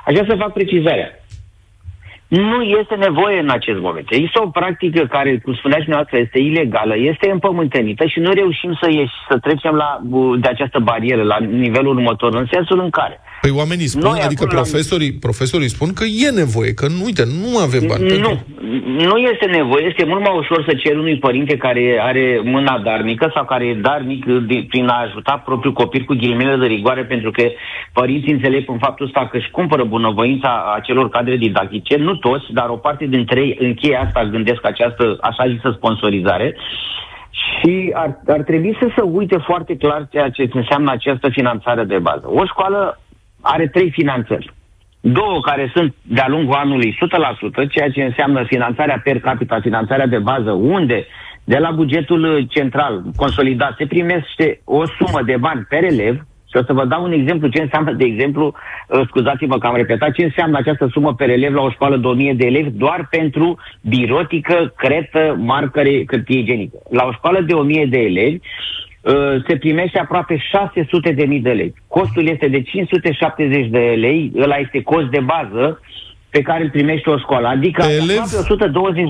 [0.05, 1.11] aș vrea să fac precizarea.
[2.31, 4.07] Nu este nevoie în acest moment.
[4.11, 8.91] Există o practică care, cum spuneați dumneavoastră, este ilegală, este împământenită și nu reușim să,
[8.91, 10.01] ieși, să trecem la,
[10.41, 14.43] de această barieră la nivelul următor, în sensul în care Păi oamenii spun, Noi adică
[14.45, 18.03] acolo la- profesorii, profesorii spun că e nevoie, că nu, uite, nu avem bani.
[18.03, 18.45] Nu, pentru-
[19.09, 19.85] nu este nevoie.
[19.87, 23.75] Este mult mai ușor să ceri unui părinte care are mâna darnică sau care e
[23.75, 27.43] darnic de, prin a ajuta propriul copil cu ghilimele de rigoare, pentru că
[27.93, 32.69] părinții înțeleg în faptul ăsta că își cumpără bunăvoința acelor cadre didactice, nu toți, dar
[32.69, 36.57] o parte dintre ei încheie asta, gândesc această așa zisă sponsorizare.
[37.31, 41.99] Și ar, ar trebui să se uite foarte clar ceea ce înseamnă această finanțare de
[41.99, 42.27] bază.
[42.27, 43.01] O școală
[43.41, 44.53] are trei finanțări.
[45.01, 46.97] Două care sunt de-a lungul anului
[47.65, 51.07] 100%, ceea ce înseamnă finanțarea per capita, finanțarea de bază, unde
[51.45, 56.21] de la bugetul uh, central consolidat se primește o sumă de bani per elev,
[56.51, 58.55] și o să vă dau un exemplu ce înseamnă, de exemplu,
[58.89, 62.07] uh, scuzați-vă că am repetat, ce înseamnă această sumă per elev la o școală de
[62.07, 66.77] 1000 de elevi doar pentru birotică, cretă, marcăre, hârtie igienică.
[66.91, 68.39] La o școală de 1000 de elevi
[69.01, 71.75] uh, se primește aproape 600 de mii de lei.
[71.89, 75.81] Costul este de 570 de lei, ăla este cost de bază
[76.31, 77.49] pe care îl primește o școală.
[77.49, 78.19] Adică Pe ai elev?
[78.19, 79.09] aproape 120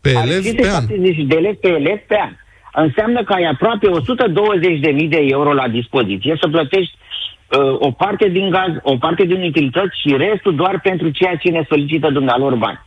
[0.00, 0.86] Pe ai elev pe an.
[0.86, 2.32] 570 de elevi pe elev pe an.
[2.72, 7.90] Înseamnă că ai aproape 120 de mii de euro la dispoziție să plătești uh, o
[7.90, 12.10] parte din gaz, o parte din utilități și restul doar pentru ceea ce ne solicită
[12.10, 12.80] dumnealor bani.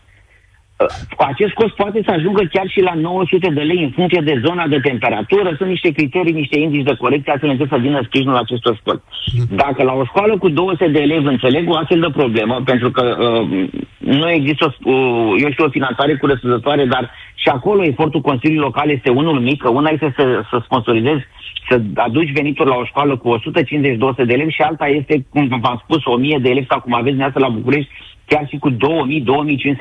[0.77, 4.41] Uh, Acest cost poate să ajungă chiar și la 900 de lei în funcție de
[4.45, 5.53] zona de temperatură.
[5.57, 9.01] Sunt niște criterii, niște indici de corecție astfel încât să vină sprijinul acestor școli.
[9.49, 13.17] Dacă la o școală cu 200 de elevi înțeleg o astfel de problemă, pentru că
[13.19, 13.67] uh,
[13.97, 18.89] nu există, o, uh, eu știu, o finanțare corespunzătoare, dar și acolo efortul Consiliului Local
[18.89, 21.23] este unul mic, că una este să, să sponsorizezi,
[21.69, 25.81] să aduci venituri la o școală cu 150-200 de elevi și alta este, cum v-am
[25.84, 27.91] spus, 1000 de elevi sau cum aveți dumneavoastră la București,
[28.25, 28.75] chiar și cu 2000-2500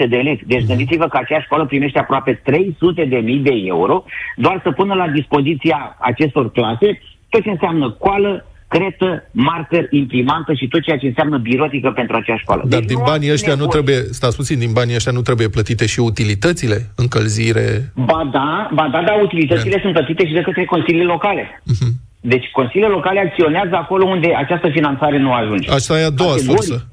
[0.08, 0.44] de elevi.
[0.46, 4.04] Deci gândiți-vă că aceeași școală primește aproape 300 de mii de euro
[4.36, 7.00] doar să pună la dispoziția acestor clase
[7.32, 9.08] tot ce înseamnă coală, cretă,
[9.48, 12.62] marker, imprimantă și tot ceea ce înseamnă birotică pentru acea școală.
[12.66, 13.74] Dar Deci din nu banii am ăștia nu nevoie.
[13.76, 17.92] trebuie, stați puțin, din banii ăștia nu trebuie plătite și utilitățile, încălzire.
[17.94, 21.62] Ba da, ba da, dar utilitățile sunt plătite și de către consiliile locale.
[21.74, 21.88] Mhm.
[22.20, 25.70] Deci consiliile locale acționează acolo unde această finanțare nu ajunge.
[25.70, 26.62] Asta e a doua Categoric.
[26.62, 26.86] sursă.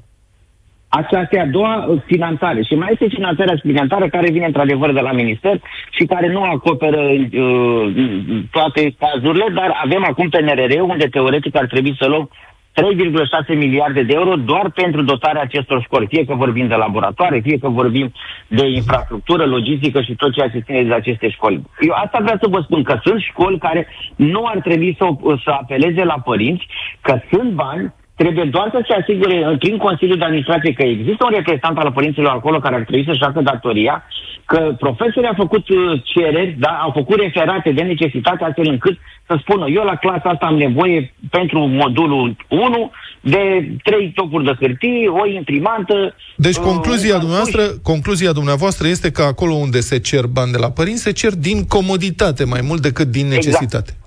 [0.92, 2.62] Aceasta e a doua uh, finanțare.
[2.62, 5.60] Și mai este finanțarea suplimentară care vine într-adevăr de la minister
[5.90, 11.96] și care nu acoperă uh, toate cazurile, dar avem acum PNRR unde teoretic ar trebui
[11.98, 12.30] să luăm
[12.74, 16.06] 3,6 miliarde de euro doar pentru dotarea acestor școli.
[16.06, 18.12] Fie că vorbim de laboratoare, fie că vorbim
[18.48, 21.62] de infrastructură, logistică și tot ceea ce ține de aceste școli.
[21.80, 23.86] Eu asta vreau să vă spun, că sunt școli care
[24.16, 25.06] nu ar trebui să,
[25.44, 26.66] să apeleze la părinți,
[27.00, 31.22] că sunt bani, trebuie doar să se asigure uh, prin Consiliul de Administrație că există
[31.24, 33.94] un reprezentant al părinților acolo care ar trebui să-și facă datoria,
[34.50, 35.78] că profesorii au făcut uh,
[36.12, 38.96] cereri, da, au făcut referate de necesitate astfel încât
[39.28, 42.90] să spună eu la clasa asta am nevoie pentru modulul 1
[43.20, 43.42] de
[43.82, 46.14] trei topuri de hârtie, o imprimantă.
[46.36, 50.58] Deci uh, concluzia un dumneavoastră, concluzia dumneavoastră este că acolo unde se cer bani de
[50.58, 53.90] la părinți, se cer din comoditate mai mult decât din necesitate.
[53.90, 53.99] Exact.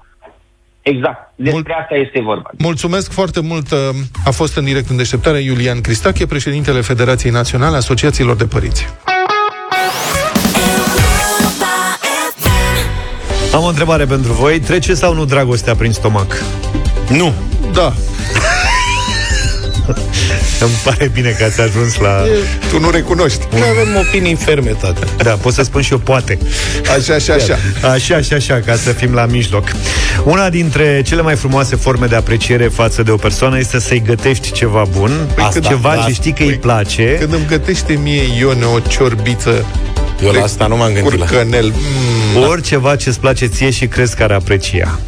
[1.36, 2.50] Despre asta este vorba.
[2.58, 3.72] Mulțumesc foarte mult.
[3.72, 3.78] uh,
[4.26, 8.88] A fost în direct în deșteptare Iulian Cristache, președintele Federației Naționale a Asociațiilor de Părinți.
[13.54, 14.60] Am o întrebare pentru voi.
[14.60, 16.44] Trece sau nu dragostea prin stomac?
[17.10, 17.34] Nu.
[17.74, 17.94] Da.
[20.66, 22.24] Îmi pare bine că ați ajuns la...
[22.70, 23.48] Tu nu recunoști.
[23.52, 25.08] Nu avem opinii ferme, tată.
[25.18, 26.38] Da, pot să spun și eu poate.
[26.98, 27.58] Așa și așa.
[27.92, 29.72] Așa și așa, ca să fim la mijloc.
[30.24, 34.52] Una dintre cele mai frumoase forme de apreciere față de o persoană este să-i gătești
[34.52, 37.16] ceva bun, Păi Asta, când- ceva da, ce știi că păi, îi place.
[37.20, 39.66] Când îmi gătește mie Ione o ciorbiță
[40.24, 41.26] Eu la asta nu m-am gândit la...
[41.26, 41.74] curcănel,
[42.36, 45.00] mm, Ori ceva ce îți place ție și crezi că ar aprecia.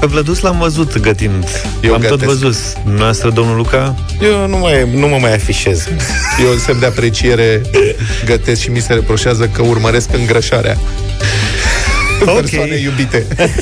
[0.00, 1.44] Pe Vlădus l-am văzut gătind.
[1.80, 2.38] Eu Am tot gătesc.
[2.38, 2.56] văzut.
[2.84, 3.94] Noastră, domnul Luca?
[4.22, 5.88] Eu nu, mai, nu mă mai afișez.
[6.46, 7.62] e un semn de apreciere
[8.24, 10.76] gătesc și mi se reproșează că urmăresc îngrășarea
[12.24, 12.40] Ok.
[12.40, 13.26] persoane iubite.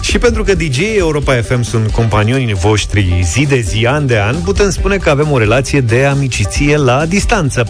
[0.00, 4.36] Și pentru că DJ Europa FM sunt companionii voștri zi de zi, an de an,
[4.36, 7.66] putem spune că avem o relație de amiciție la distanță.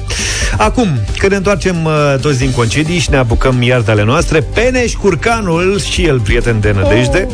[0.56, 4.40] Acum, când ne întoarcem uh, toți din concedii și ne apucăm iar de ale noastre,
[4.40, 7.26] Peneș Curcanul, și el prieten de nădejde,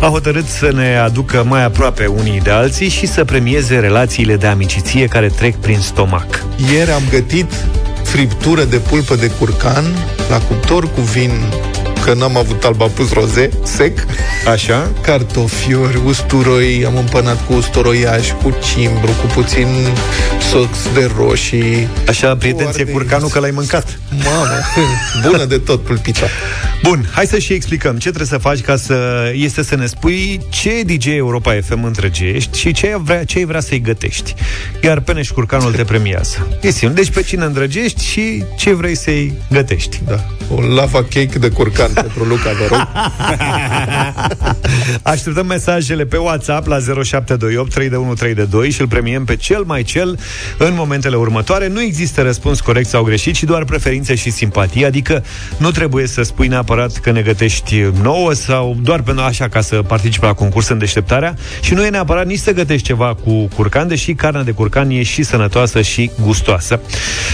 [0.00, 4.46] a hotărât să ne aducă mai aproape unii de alții și să premieze relațiile de
[4.46, 6.44] amiciție care trec prin stomac.
[6.74, 7.52] Ieri am gătit
[8.02, 9.84] friptură de pulpă de curcan
[10.30, 11.30] la cuptor cu vin
[12.08, 14.06] că n-am avut albapus roze, sec.
[14.52, 14.90] Așa?
[15.02, 19.66] Cartofiori, usturoi, am împănat cu ustoroiaș, cu cimbru, cu puțin
[20.50, 21.88] sos de roșii.
[22.08, 23.98] Așa, prietenție Foarte curcanul că l-ai mâncat.
[24.24, 24.54] Mamă,
[25.30, 26.26] bună de tot pulpița.
[26.82, 30.40] Bun, hai să și explicăm ce trebuie să faci ca să este să ne spui
[30.48, 34.34] ce DJ Europa FM îndrăgești și ce ai vrea, ce ai vrea să-i gătești.
[34.82, 36.48] Iar Peneș Curcanul te premiază.
[36.60, 37.02] E simplu.
[37.02, 40.00] Deci pe cine îndrăgești și ce vrei să-i gătești.
[40.06, 42.88] Da, o lava cake de curcan pentru Luca, vă rog.
[45.02, 50.18] Așteptăm mesajele pe WhatsApp la 0728 3132 și îl premiem pe cel mai cel
[50.58, 51.68] în momentele următoare.
[51.68, 55.24] Nu există răspuns corect sau greșit, ci doar preferințe și simpatie, adică
[55.56, 59.76] nu trebuie să spui neapărat că ne gătești nouă sau doar pentru așa ca să
[59.76, 63.88] participi la concurs în deșteptarea și nu e neapărat nici să gătești ceva cu curcan,
[63.88, 66.80] deși carnea de curcan e și sănătoasă și gustoasă.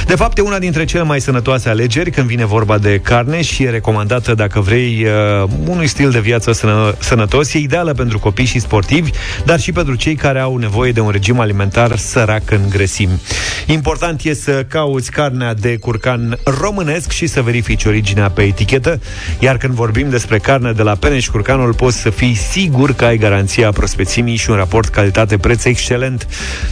[0.06, 3.62] De fapt, e una dintre cele mai sănătoase alegeri când vine vorba de carne și
[3.62, 5.06] e recomandată dacă vrei
[5.42, 7.54] uh, unui stil de viață sănă- sănătos.
[7.54, 9.10] E ideală pentru copii și sportivi,
[9.44, 13.20] dar și pentru cei care au nevoie de un regim alimentar sărac în grăsimi.
[13.66, 19.00] Important e să cauți carnea de curcan românesc și să verifici originea pe etichetă,
[19.38, 23.18] iar când vorbim despre carne de la Peneș Curcanul, poți să fii sigur că ai
[23.18, 26.26] garanția prospețimii și un raport calitate-preț excelent.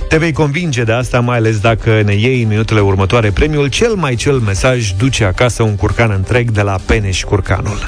[0.08, 3.94] Te vei convinge de asta, mai ales dacă ne iei în minutele următoare premiul cel
[3.94, 7.22] mai cel mesaj duce acasă un curcan întreg de la Peneș
[7.62, 7.78] Curcanul.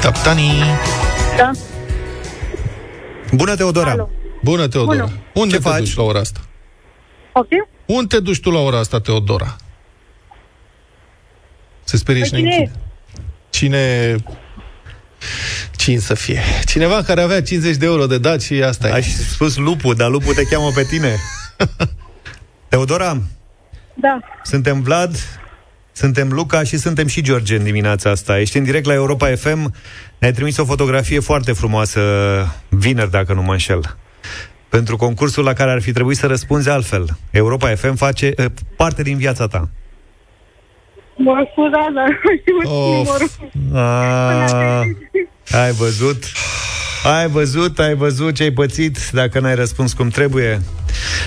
[0.00, 0.62] Taptanii.
[1.36, 1.50] Da.
[3.32, 3.90] Bună, Teodora!
[3.90, 4.10] Alo.
[4.42, 5.04] Bună, Teodora.
[5.04, 5.12] Bună.
[5.34, 5.78] Unde Ce te faci?
[5.78, 6.40] duci la ora asta?
[7.32, 7.68] Poftim?
[7.86, 9.56] Unde te duci tu la ora asta, Teodora?
[11.84, 12.70] Se sperie și Păi cine ne
[13.50, 14.16] Cine...
[15.76, 16.40] Cine să fie?
[16.64, 18.92] Cineva care avea 50 de euro de dat și asta e.
[18.92, 21.16] Ai spus lupul, dar lupul te cheamă pe tine.
[22.70, 23.16] Teodora,
[23.94, 24.18] Da.
[24.42, 25.14] suntem Vlad,
[25.92, 28.40] suntem Luca și suntem și George în dimineața asta.
[28.40, 29.74] Ești în direct la Europa FM.
[30.18, 32.00] Ne-ai trimis o fotografie foarte frumoasă
[32.68, 33.96] vineri, dacă nu mă înșel.
[34.68, 37.08] Pentru concursul la care ar fi trebuit să răspunzi altfel.
[37.30, 38.44] Europa FM face uh,
[38.76, 39.68] parte din viața ta.
[41.16, 42.54] Mă scuzați, dar nu știu
[42.96, 43.30] numărul.
[43.74, 44.80] A,
[45.62, 46.24] ai văzut?
[47.04, 50.60] Ai văzut, ai văzut ce ai pățit dacă n-ai răspuns cum trebuie?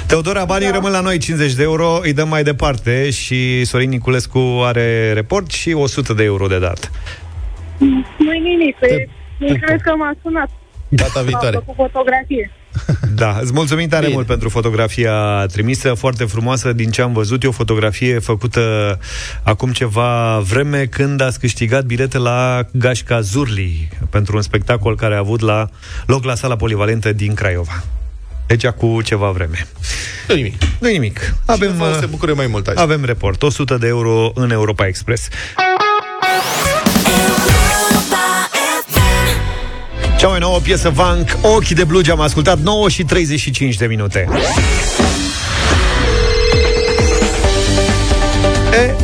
[0.08, 0.74] Teodora, banii da.
[0.74, 5.52] rămân la noi 50 de euro, îi dăm mai departe și Sorin Niculescu are report
[5.52, 6.92] și 100 de euro de dat.
[8.18, 9.10] Nu-i nimic, pe...
[9.40, 10.50] cred că m-a sunat.
[10.90, 11.58] Data viitoare.
[11.66, 12.52] Cu fotografie.
[13.16, 14.14] Da, îți mulțumim tare Bine.
[14.16, 17.44] mult pentru fotografia trimisă, foarte frumoasă din ce am văzut.
[17.44, 19.00] E o fotografie făcută
[19.44, 25.18] acum ceva vreme când ați câștigat bilete la Gașca Zurli pentru un spectacol care a
[25.18, 25.70] avut la
[26.06, 27.84] loc la sala polivalentă din Craiova.
[28.48, 29.68] Deci cu ceva vreme.
[30.28, 30.56] Nu nimic.
[30.80, 31.36] nu nimic.
[31.46, 32.80] Avem, Cineva o să se uh, bucure mai mult azi.
[32.80, 33.44] avem report.
[33.44, 35.28] 100 de euro în Europa Express.
[40.24, 44.28] Cea mai nouă piesă Vank, Ochii de Blugi, am ascultat 9 și 35 de minute.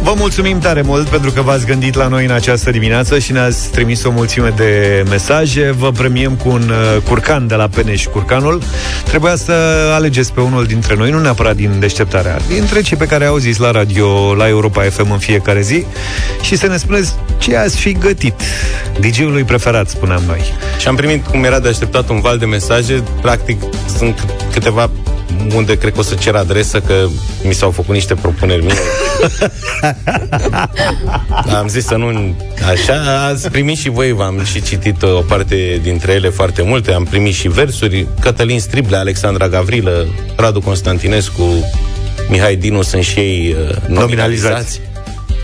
[0.10, 3.70] Vă mulțumim tare mult pentru că v-ați gândit la noi în această dimineață și ne-ați
[3.70, 5.72] trimis o mulțime de mesaje.
[5.72, 8.62] Vă premiem cu un uh, curcan de la Peneș Curcanul.
[9.06, 9.54] Trebuia să
[9.94, 13.58] alegeți pe unul dintre noi, nu neapărat din deșteptarea, dintre cei pe care au zis
[13.58, 15.86] la radio, la Europa FM în fiecare zi
[16.42, 18.42] și să ne spuneți ce ați fi gătit.
[19.00, 20.42] DJ-ului preferat, spuneam noi.
[20.80, 23.04] Și am primit, cum era de așteptat, un val de mesaje.
[23.22, 23.62] Practic,
[23.98, 24.90] sunt câteva
[25.56, 27.08] unde cred că o să cer adresă, că
[27.44, 28.74] mi s-au făcut niște propuneri mie.
[31.60, 32.36] Am zis să nu...
[32.70, 36.92] Așa, ați primit și voi, v-am și citit o parte dintre ele foarte multe.
[36.92, 38.08] Am primit și versuri.
[38.20, 41.44] Cătălin Strible, Alexandra Gavrilă, Radu Constantinescu,
[42.30, 44.82] Mihai Dinu sunt și ei uh, nominalizați.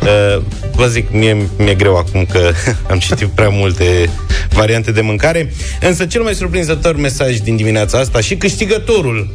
[0.02, 0.42] Uh,
[0.76, 2.52] vă zic, mie mi-e greu acum că
[2.92, 4.10] am citit prea multe
[4.50, 5.54] variante de mâncare.
[5.82, 9.34] Însă cel mai surprinzător mesaj din dimineața asta și câștigătorul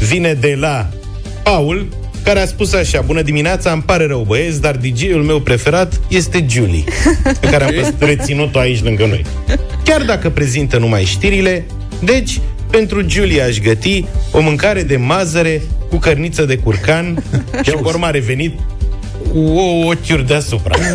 [0.00, 0.88] vine de la
[1.42, 1.88] Paul,
[2.24, 6.46] care a spus așa, bună dimineața, îmi pare rău băieți, dar DJ-ul meu preferat este
[6.48, 6.84] Julie,
[7.40, 9.24] pe care am păst- reținut-o aici lângă noi.
[9.84, 11.64] Chiar dacă prezintă numai știrile,
[12.04, 12.40] deci
[12.70, 17.22] pentru Julie aș găti o mâncare de mazăre cu cărniță de curcan
[17.64, 18.58] și pe urmă a revenit
[19.32, 20.74] cu ouă ochiuri deasupra.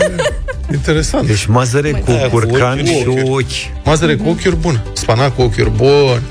[0.74, 1.28] Interesant.
[1.28, 3.22] Deci mazăre cu da, cu curcan ochiuri.
[3.22, 3.86] și ochi.
[3.86, 4.84] Mazăre cu ochiuri bun.
[4.94, 6.22] Spanac cu ochiuri bun.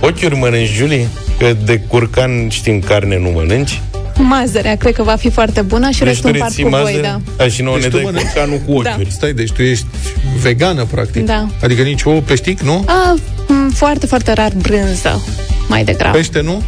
[0.00, 1.08] Ochiuri mănânci, Julie?
[1.38, 3.80] Că de curcan știm carne nu mănânci.
[4.18, 6.80] Mazărea, cred că va fi foarte bună și Deci restul tu împart reții cu voi,
[6.82, 7.20] mazăre?
[7.36, 7.44] da.
[7.44, 8.24] A, și nouă Deci ne tu dai mănânci.
[8.24, 9.04] curcanul cu ochiuri.
[9.04, 9.10] Da.
[9.10, 9.86] Stai, deci tu ești
[10.40, 11.24] vegană, practic.
[11.24, 11.46] Da.
[11.62, 12.84] Adică nici ouă peștic, nu?
[12.86, 13.14] A,
[13.48, 15.24] m, foarte, foarte rar brânză,
[15.68, 16.16] mai degrabă.
[16.16, 16.62] Pește, nu?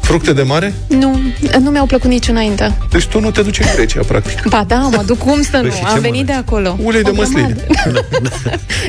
[0.00, 0.74] Fructe de mare?
[0.88, 1.18] Nu,
[1.60, 2.76] nu mi-au plăcut nici înainte.
[2.90, 4.48] Deci tu nu te duci în Grecia, practic.
[4.48, 5.70] Ba da, mă duc cum să Păi nu.
[5.70, 6.26] și ce Am venit mănânci?
[6.26, 6.76] de acolo.
[6.82, 7.56] Ulei de O măsline.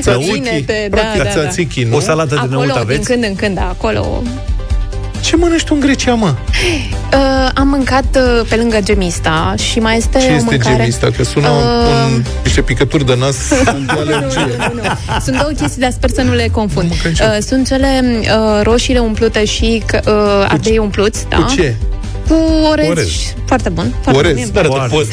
[0.04, 0.18] grămadă.
[0.32, 1.30] Vinete, da, practic, da, da.
[1.30, 1.96] tzatziki, nu?
[1.96, 3.10] O salată de Acolo, năut din aveți?
[3.10, 4.22] când în când, da, acolo.
[5.24, 6.34] Ce mănânci tu în Grecia, mă?
[7.12, 10.76] Uh, am mâncat uh, pe lângă gemista și mai este Ce o este mâncare...
[10.76, 11.10] gemista?
[11.16, 14.40] Că sună Uh, un, niște picături de nas de nu, alergie.
[14.58, 15.20] nu, nu, nu.
[15.24, 16.88] Sunt două chestii, dar sper să nu le confund.
[16.90, 17.24] Nu mănânc nicio.
[17.24, 20.02] Uh, sunt cele uh, roșiile umplute și uh,
[20.48, 21.36] ardei umpluți, da?
[21.36, 21.74] Cu ce?
[22.28, 22.34] Cu
[22.70, 22.88] orez.
[22.88, 23.08] Orez.
[23.46, 23.94] Foarte bun.
[24.02, 24.32] Foarte Orez.
[24.32, 24.34] bun.
[24.34, 24.88] mie îmi Dar Foarte.
[24.88, 25.10] de post.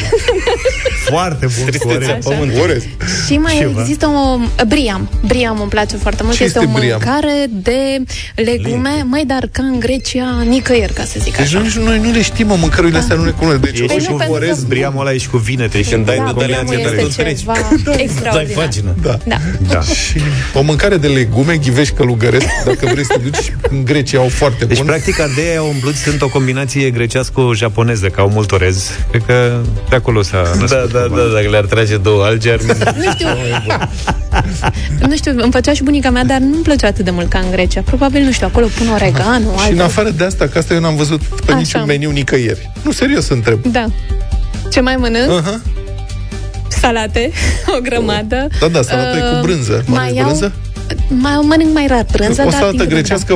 [1.09, 2.23] Foarte bun cu Tristețea orez.
[2.25, 2.61] pământului.
[2.61, 2.83] Orez.
[3.27, 3.79] Și mai Ceva.
[3.81, 5.09] există o briam.
[5.25, 6.35] Briam îmi place foarte mult.
[6.35, 7.01] Ce este este o briam?
[7.03, 8.03] mâncare de
[8.35, 11.57] legume, mai dar ca în Grecia, nicăieri, ca să zic Deci așa.
[11.59, 13.57] noi, noi nu le știm, mă, mâncărurile astea nu le cunosc.
[13.57, 15.81] Deci E Păi și nu, cu pentru orez, că- briamul ăla e și cu vinete.
[15.81, 17.39] Și Când dai da, de alea briamul ți-e este treci.
[17.39, 17.53] ceva
[17.83, 18.63] Dai extraordinar.
[18.63, 18.95] pagină.
[19.01, 19.17] Da.
[19.27, 19.37] Da.
[19.69, 19.81] Da.
[19.81, 20.19] Și
[20.53, 24.65] o mâncare de legume, ghivești călugăresc, dacă vrei să te duci în Grecia, au foarte
[24.65, 24.85] Deci, bun.
[24.85, 28.89] practic, ardei au umplut sunt o combinație grecească-japoneză, că au mult orez.
[29.09, 29.57] Cred că
[29.89, 30.69] de acolo s-a născut.
[30.69, 31.21] Da, da, cumva.
[31.21, 33.27] da, dacă le-ar trage două alge, ar Nu știu.
[35.07, 37.51] nu știu, îmi făcea și bunica mea, dar nu-mi plăcea atât de mult ca în
[37.51, 37.81] Grecia.
[37.81, 39.81] Probabil, nu știu, acolo pun oregano, Și în alte...
[39.81, 41.57] afară de asta, că asta eu n-am văzut pe Așa.
[41.57, 42.71] niciun meniu nicăieri.
[42.81, 43.59] Nu, serios întreb.
[43.65, 43.85] Da.
[44.71, 45.31] Ce mai mănânc?
[45.31, 45.61] Aha.
[46.67, 47.31] Salate,
[47.77, 48.47] o grămadă.
[48.59, 49.83] Da, da, salată e cu brânză.
[49.85, 50.25] Mai Mănânci iau...
[50.25, 50.51] brânză?
[51.07, 53.35] Mai mănânc mai rar brânză, o dar salată din când în grecească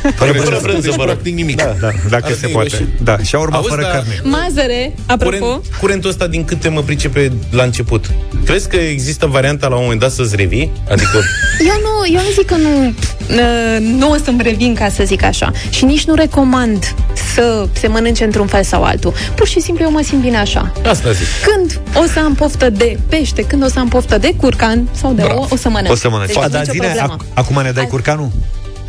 [0.00, 0.12] fără...
[0.16, 1.04] Fără grecească, brânză, deci vă rog.
[1.12, 1.56] practic nimic.
[1.56, 2.68] Da, da, dacă Asta se e poate.
[2.70, 2.88] roșii.
[3.02, 3.88] Da, și a urmat Auzi, fără da.
[3.88, 4.14] carne.
[4.22, 5.36] când- Mazăre, apropo.
[5.46, 8.04] Curent, curentul ăsta, din câte mă pricepe la început,
[8.44, 10.70] crezi că există varianta la un moment dat să-ți revii?
[10.90, 11.18] Adică,
[11.70, 15.22] Eu nu, eu nu zic că nu, uh, nu o să-mi revin, ca să zic
[15.22, 15.52] așa.
[15.70, 16.94] Și nici nu recomand
[17.34, 19.12] să se mănânce într-un fel sau altul.
[19.34, 20.72] Pur și simplu eu mă simt bine așa.
[20.86, 21.26] asta zic.
[21.46, 25.12] Când o să am poftă de pește, când o să am poftă de curcan sau
[25.12, 25.92] de ou, o să mănânc.
[25.92, 26.32] O să mănânci.
[26.32, 27.16] Deci, A, dar nicio zine, problemă.
[27.22, 28.30] ac- acum ne dai curcanul?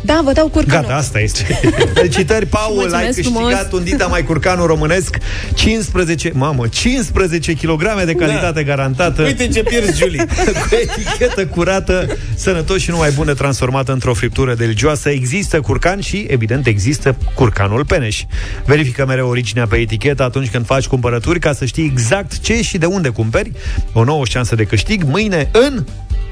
[0.06, 0.82] Da, vă dau curcanul.
[0.82, 1.60] Gata, asta este.
[1.94, 3.72] Felicitări, Paul, Mulțumesc ai câștigat frumos.
[3.72, 5.16] un dita mai curcanul românesc
[5.54, 9.22] 15, mamă, 15 kg de calitate garantată.
[9.22, 10.24] Uite ce pierzi, Julie.
[10.68, 15.08] cu etichetă curată, sănătos și numai bună, transformată într-o friptură delicioasă.
[15.08, 18.22] Există curcan și, evident, există curcanul Peneș.
[18.64, 22.78] Verifică mereu originea pe etichetă atunci când faci cumpărături ca să știi exact ce și
[22.78, 23.52] de unde cumperi.
[23.92, 25.84] O nouă șansă de câștig mâine în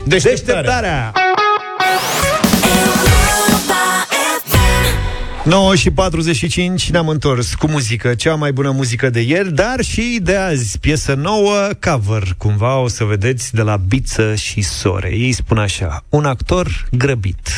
[0.04, 0.62] Deșteptarea.
[0.62, 1.12] Deșteptarea.
[5.44, 10.18] 9 și 45 ne-am întors cu muzică, cea mai bună muzică de ieri, dar și
[10.22, 15.08] de azi, piesă nouă, cover, cumva o să vedeți de la Biță și Sore.
[15.12, 17.48] Ei spun așa, un actor grăbit.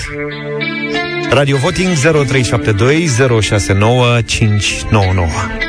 [1.31, 3.07] Radio Voting 0372
[3.41, 5.66] 069 599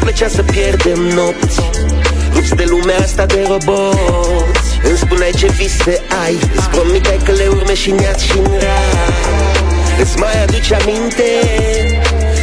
[0.00, 1.60] plăcea să pierdem nopți.
[2.34, 4.70] Rupți de lumea asta de roboți.
[4.82, 6.38] Îmi spuneai ce vise ai.
[6.56, 9.40] Îți promiteai că le urme și în iad și în rai
[10.02, 11.28] Îți mai aduce aminte?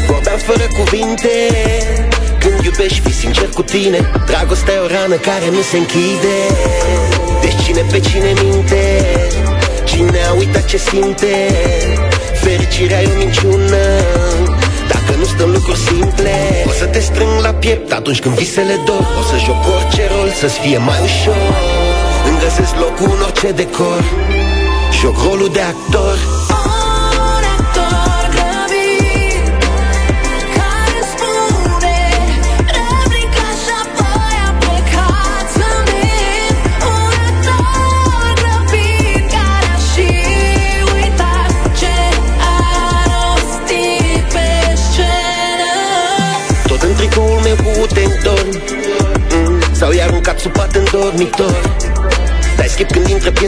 [0.08, 1.34] Vorbeam fără cuvinte.
[2.39, 4.12] Când iubești, fii sincer cu tine.
[4.26, 6.38] Dragostea e o rană care nu se închide.
[7.41, 9.05] Deci cine pe cine minte?
[9.84, 11.36] Cine a uitat ce simte?
[12.34, 13.78] Fericirea e o minciună.
[13.97, 14.26] Dacă nu
[15.34, 16.34] stăm lucruri simple.
[16.67, 19.07] O să te strâng la piept atunci când visele dor.
[19.19, 21.53] O să joc orice rol să-ți fie mai ușor.
[22.28, 24.03] Îmi găsesc locul în orice decor.
[25.01, 26.17] Joc rolul de actor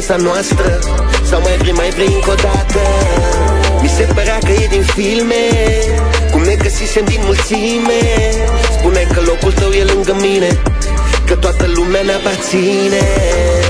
[0.10, 0.80] când intră piesa noastră
[1.30, 2.82] Sau mai vrei, mai vrei încă o dată.
[3.82, 5.44] Mi se părea că e din filme
[6.32, 8.02] Cum ne găsisem din mulțime.
[8.78, 10.50] Spune că locul tău e lângă mine
[11.26, 13.04] Că toată lumea ne aparține.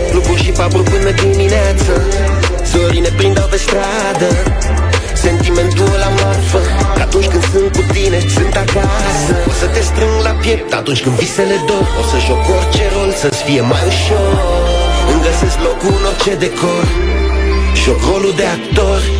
[0.10, 1.94] Cluburi și puburi până dimineață
[2.72, 4.30] Zorii ne prindau pe stradă.
[5.14, 6.62] Sentimentul la marfă
[6.96, 9.32] Că atunci când sunt cu tine, sunt acasă.
[9.52, 11.86] O să te strâng la piept atunci când visele dor.
[12.02, 14.34] O să joc orice rol să-ți fie mai ușor.
[14.42, 14.69] Îmi
[15.42, 16.86] găsesc locul în orice decor.
[17.84, 19.19] Joc rolul de actor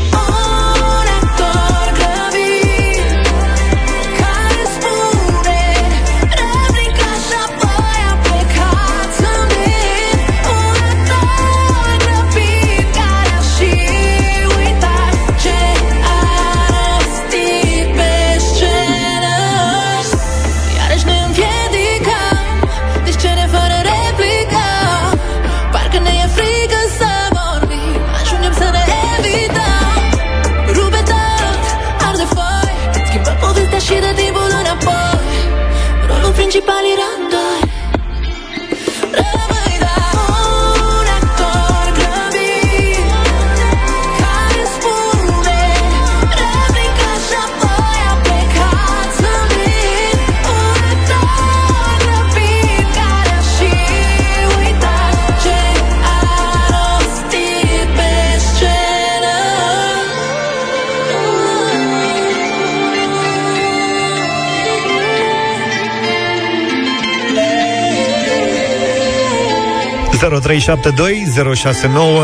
[70.20, 72.24] 0372 069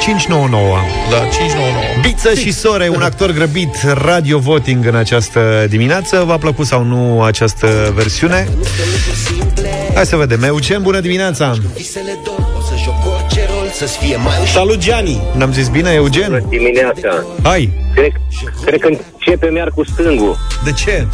[0.00, 0.76] 599
[1.10, 6.24] Da, 599 Biță și Sore, un actor grăbit Radio Voting în această dimineață.
[6.26, 8.48] V-a plăcut sau nu această versiune?
[9.94, 10.42] Hai să vedem.
[10.42, 11.54] Eugen, bună dimineața!
[11.74, 15.20] Visele dor O să joc orice rol să-ți fie mai ușor Salut, Gianni!
[15.36, 16.28] N-am zis bine, Eugen?
[16.28, 17.24] Bună dimineața!
[17.42, 17.70] Hai!
[17.94, 18.12] Cred,
[18.64, 20.36] cred că începe iar cu stângul.
[20.64, 21.06] De ce?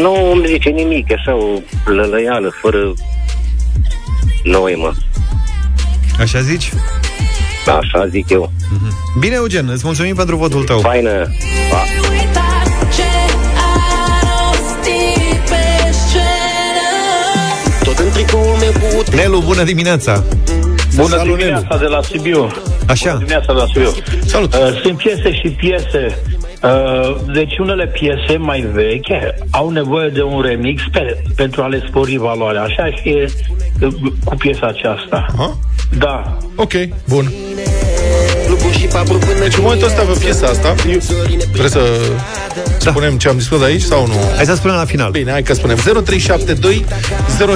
[0.00, 2.78] Nu îmi zice nimic, e așa o lălăială, fără
[4.44, 4.92] noimă.
[6.20, 6.72] Așa zici?
[7.78, 8.52] Așa zic eu.
[9.18, 11.10] Bine, Eugen, îți mulțumim pentru votul tău Faină
[11.70, 11.82] pa.
[17.84, 20.24] Tot în tricoul meu cu Nelu, bună dimineața
[20.94, 21.80] Bună Salut, dimineața Nelu.
[21.80, 22.50] de la Sibiu.
[22.88, 23.04] Așa.
[23.12, 24.02] Bună dimineața de la Sibiu.
[24.26, 24.54] Salut.
[24.54, 26.18] Uh, sunt piese și piese.
[26.64, 31.82] Uh, deci unele piese mai vechi au nevoie de un remix pe, pentru a le
[31.86, 32.62] spori valoarea.
[32.62, 33.32] Așa și e
[33.80, 33.92] uh,
[34.24, 35.26] cu piesa aceasta.
[35.36, 35.58] Ha?
[35.98, 36.36] Da.
[36.56, 36.72] Ok,
[37.08, 37.24] bun
[39.40, 40.98] Deci în momentul ăsta pe piesa asta eu,
[41.52, 41.80] Trebuie să
[42.84, 42.90] da.
[42.90, 44.14] spunem ce am discutat aici sau nu?
[44.36, 46.84] Hai să spunem la final Bine, hai că spunem 0372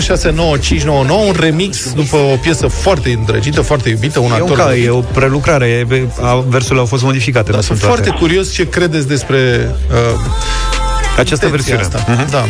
[0.00, 4.76] 069599 Un remix după o piesă foarte îndrăgită, foarte iubită Un E, un actor ca,
[4.76, 7.94] e o prelucrare e- a- Versurile au fost modificate da, nu Sunt toate.
[7.94, 9.96] foarte curios ce credeți despre uh,
[11.18, 12.04] Această intenția versiune asta.
[12.22, 12.30] Mhm.
[12.30, 12.44] Da.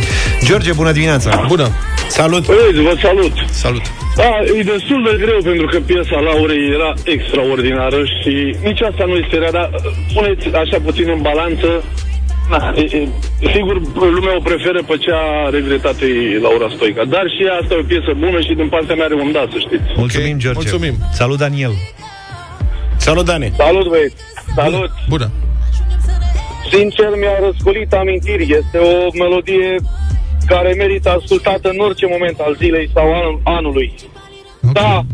[0.44, 1.68] George, bună dimineața Bună
[2.08, 2.46] Salut!
[2.46, 3.32] Băieți, vă salut!
[3.50, 3.82] Salut!
[4.16, 9.14] Da, e destul de greu pentru că piesa Laurei era extraordinară și nici asta nu
[9.22, 9.70] este rea, dar
[10.14, 11.84] puneți așa puțin în balanță
[12.50, 13.08] Na, e, e,
[13.54, 17.90] sigur, lumea o preferă pe cea regretată e Laura Stoica, dar și asta e o
[17.92, 19.88] piesă bună și din partea mea are un da, să știți.
[19.96, 20.94] Mulțumim, George Mulțumim.
[21.12, 21.74] Salut, Daniel
[22.98, 23.52] Salut, Dani!
[23.56, 24.16] Salut, băieți!
[24.54, 24.90] Salut!
[25.08, 25.30] Bună!
[26.72, 28.42] Sincer, mi-a răscolit amintiri.
[28.42, 29.74] Este o melodie
[30.48, 33.94] care merită ascultată în orice moment al zilei sau an, anului.
[34.72, 35.04] Da,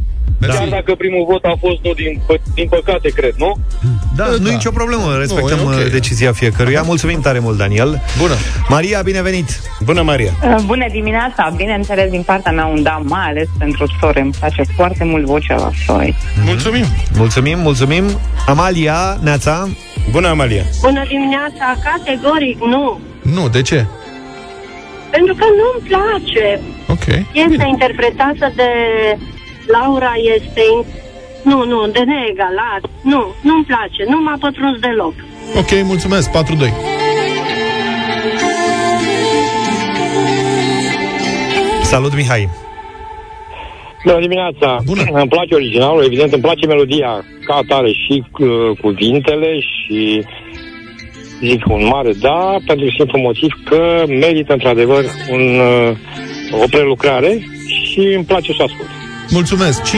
[0.46, 3.56] chiar dacă primul vot a fost nu din, pă- din păcate, cred, nu?
[4.16, 5.84] Da, nu e nicio problemă, respectăm Nu, e ok.
[5.84, 8.34] uh, decizia fiecăruia Mulțumim tare mult, Daniel Bună
[8.68, 11.52] Maria, binevenit Bună, Maria Uh, Bună dimineața!
[11.56, 14.20] Bineînțeles, din partea mea un da, mai ales pentru sore.
[14.20, 16.14] Îmi place foarte mult vocea la soi.
[16.44, 16.84] Mulțumim
[17.16, 18.04] Mulțumim, mulțumim
[18.46, 19.68] Amalia, Neața
[20.10, 23.00] Bună, Amalia Bună dimineața, categoric nu.
[23.22, 23.86] Nu, de ce?
[25.16, 26.60] Pentru că nu-mi place.
[26.94, 28.70] Ok Este interpretată de
[29.66, 30.60] Laura, este...
[30.74, 30.86] in-
[31.42, 32.82] Nu, nu, de neegalat.
[33.02, 34.04] Nu, nu-mi place.
[34.08, 35.14] Nu m-a pătruns deloc.
[35.56, 36.34] Ok, mulțumesc, 4-2
[41.82, 42.48] Salut, Mihai
[44.04, 44.78] Bună dimineața!
[44.84, 45.02] Bună.
[45.20, 48.48] Îmi place originalul, evident, îmi place melodia ca atare și uh,
[48.80, 50.24] cuvintele și
[51.48, 57.38] zic un mare da, pentru simplu motiv că merită într-adevăr un, uh, o prelucrare
[57.84, 58.88] și îmi place să ascult.
[59.30, 59.92] Mulțumesc, 5-2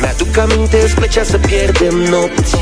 [0.00, 2.56] Mi-aduc aminte, îți plăcea să pierdem nopți.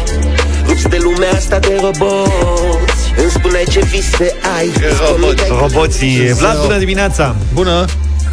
[0.67, 3.13] Rupți de lumea asta de roboți.
[3.17, 4.71] Îmi spuneai ce vise ai.
[5.09, 6.33] Roboți, roboții.
[6.33, 7.37] Vlad, bună dimineața.
[7.55, 7.85] Bună.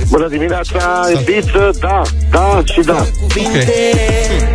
[0.09, 3.05] Bună dimineața, Ibiță, da, da și da.
[3.21, 3.65] Cuvinte
[4.27, 4.48] Când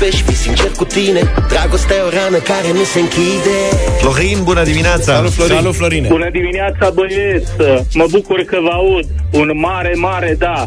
[0.00, 3.56] iubești, fii sincer cu tine Dragostea e o rană care nu se închide
[4.00, 5.56] Florin, bună dimineața Salut, Florin.
[5.56, 7.50] Salut, Florine Bună dimineața, băieți!
[7.94, 9.06] Mă bucur că vă aud.
[9.30, 10.66] Un mare, mare da.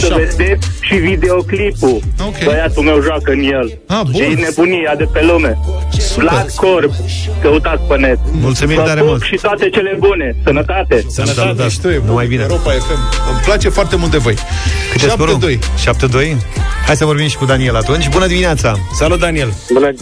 [0.00, 2.00] Să vedeți și videoclipul.
[2.26, 2.44] Ok.
[2.44, 3.78] Băiatul meu joacă în el.
[3.86, 4.12] Ah, bun.
[4.12, 5.58] Ce e nebunia de pe lume.
[5.98, 6.28] Super.
[6.28, 6.92] Vlad Corb.
[7.42, 8.18] Căutați pe net.
[8.40, 9.22] Mulțumim vă tare pup mult.
[9.22, 10.36] și toate cele bune.
[10.44, 11.04] Sănătate!
[11.08, 11.70] Sănătate, Salutat.
[11.70, 12.42] și tu, Numai bine.
[12.42, 13.30] Europa FM.
[13.30, 14.34] Îmi place foarte mult de voi.
[14.92, 15.38] Câte scorul?
[15.38, 15.58] 7-2.
[16.34, 16.36] 7-2
[16.86, 19.92] Hai să vorbim și cu Daniel atunci Bună dimineața Salut, Daniel Bună,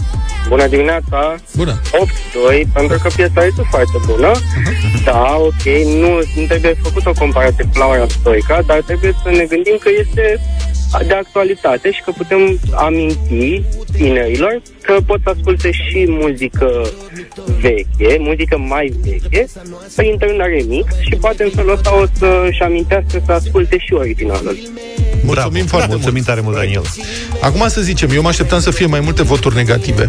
[0.48, 1.34] bună dimineața!
[1.56, 1.80] Bună
[2.52, 4.32] 8-2, pentru că piesa este foarte bună.
[5.04, 5.64] Da, ok,
[6.00, 9.88] nu, nu trebuie făcut o comparație cu Laura Stoica, dar trebuie să ne gândim că
[9.98, 10.40] este
[11.06, 13.62] de actualitate și că putem aminti
[13.92, 16.82] tinerilor că pot să asculte și muzică
[17.60, 19.46] veche, muzică mai veche,
[19.96, 24.58] printr-un remix și poate în felul ăsta o să-și amintească să asculte și originalul.
[25.24, 26.26] Mulțumim foarte Mulțumim mult.
[26.26, 26.82] tare mult, Daniel
[27.40, 30.08] Acum să zicem, eu mă așteptam să fie mai multe voturi negative.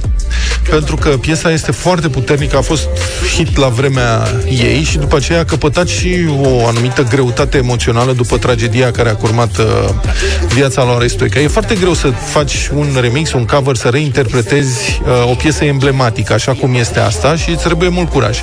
[0.70, 2.88] Pentru că piesa este foarte puternică, a fost
[3.36, 8.38] hit la vremea ei și după aceea a căpătat și o anumită greutate emoțională după
[8.38, 9.66] tragedia care a curmat uh,
[10.54, 11.40] viața lui Stoica.
[11.40, 16.34] E foarte greu să faci un remix, un cover, să reinterpretezi uh, o piesă emblematică,
[16.34, 18.42] așa cum este asta și îți trebuie mult curaj.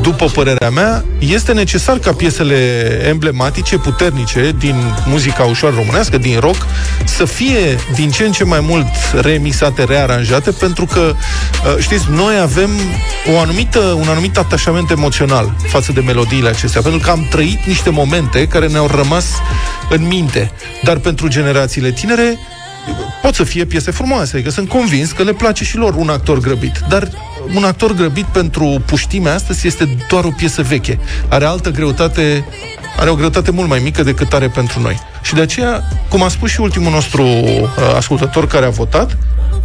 [0.00, 2.56] După părerea mea, este necesar ca piesele
[3.08, 4.74] emblematice, puternice, din
[5.06, 6.66] muzica ușor românească, din rock,
[7.04, 8.86] să fie din ce în ce mai mult
[9.20, 12.70] remixate, rearanjate, pentru că, uh, știți, noi avem
[13.34, 17.90] o anumită, un anumit atașament emoțional față de melodiile acestea, pentru că am trăit niște
[17.90, 19.26] momente care ne-au rămas
[19.90, 20.52] în minte.
[20.82, 22.38] Dar pentru generațiile tinere,
[23.22, 26.38] pot să fie piese frumoase, adică sunt convins că le place și lor un actor
[26.38, 27.08] grăbit, dar
[27.54, 30.98] un actor grăbit pentru puștimea astăzi este doar o piesă veche.
[31.28, 32.44] Are altă greutate,
[32.98, 35.00] are o greutate mult mai mică decât are pentru noi.
[35.22, 39.16] Și de aceea, cum a spus și ultimul nostru uh, ascultător care a votat,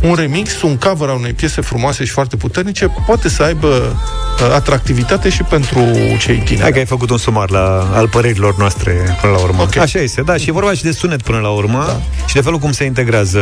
[0.04, 4.54] un remix, un cover al unei piese frumoase și foarte puternice poate să aibă uh,
[4.54, 5.80] atractivitate și pentru
[6.20, 6.62] cei tineri.
[6.62, 9.62] Hai că ai făcut un sumar la, al părerilor noastre până la urmă.
[9.62, 9.84] Okay.
[9.84, 12.02] Așa este, da, și e vorba și de sunet până la urmă da.
[12.26, 13.40] și de felul cum se integrează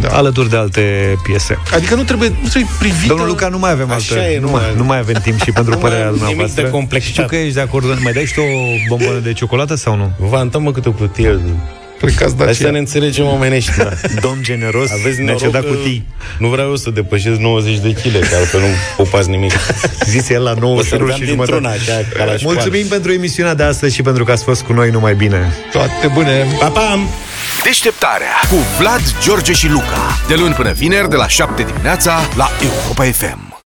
[0.00, 0.08] da.
[0.08, 1.58] alături de alte piese.
[1.74, 3.06] Adică nu trebuie nu să-i privită...
[3.06, 5.14] Domnul Luca, nu mai avem Așa alte, e, nu, nu mai, mai- nu mai avem
[5.22, 6.62] timp și pentru Nu mai părerea am nimic dumneavoastră.
[6.62, 7.26] de complexitate.
[7.26, 10.12] Știu că ești de acord, mai dai și tu o bombonă de ciocolată sau nu?
[10.18, 11.40] Vă antăm că o cutie
[11.98, 13.76] Plecați Hai să ne înțelegem omenești.
[13.76, 13.90] Da.
[14.20, 16.06] Domn generos, Aveți ne-a noroc cedat că cutii.
[16.38, 18.66] Nu vreau eu să depășesc 90 de kg, că altfel nu
[18.96, 19.52] pupați nimic.
[20.12, 21.90] Zise el la 9 O să firuri beam și dintr-una, jumătate.
[21.90, 22.58] așa, ca la școală.
[22.62, 25.54] Mulțumim pentru emisiunea de astăzi și pentru că ați fost cu noi numai bine.
[25.72, 26.46] Toate bune!
[26.58, 26.98] Pa, pa!
[27.64, 30.20] Deșteptarea cu Vlad, George și Luca.
[30.28, 33.45] De luni până vineri, de la 7 dimineața, la Europa FM.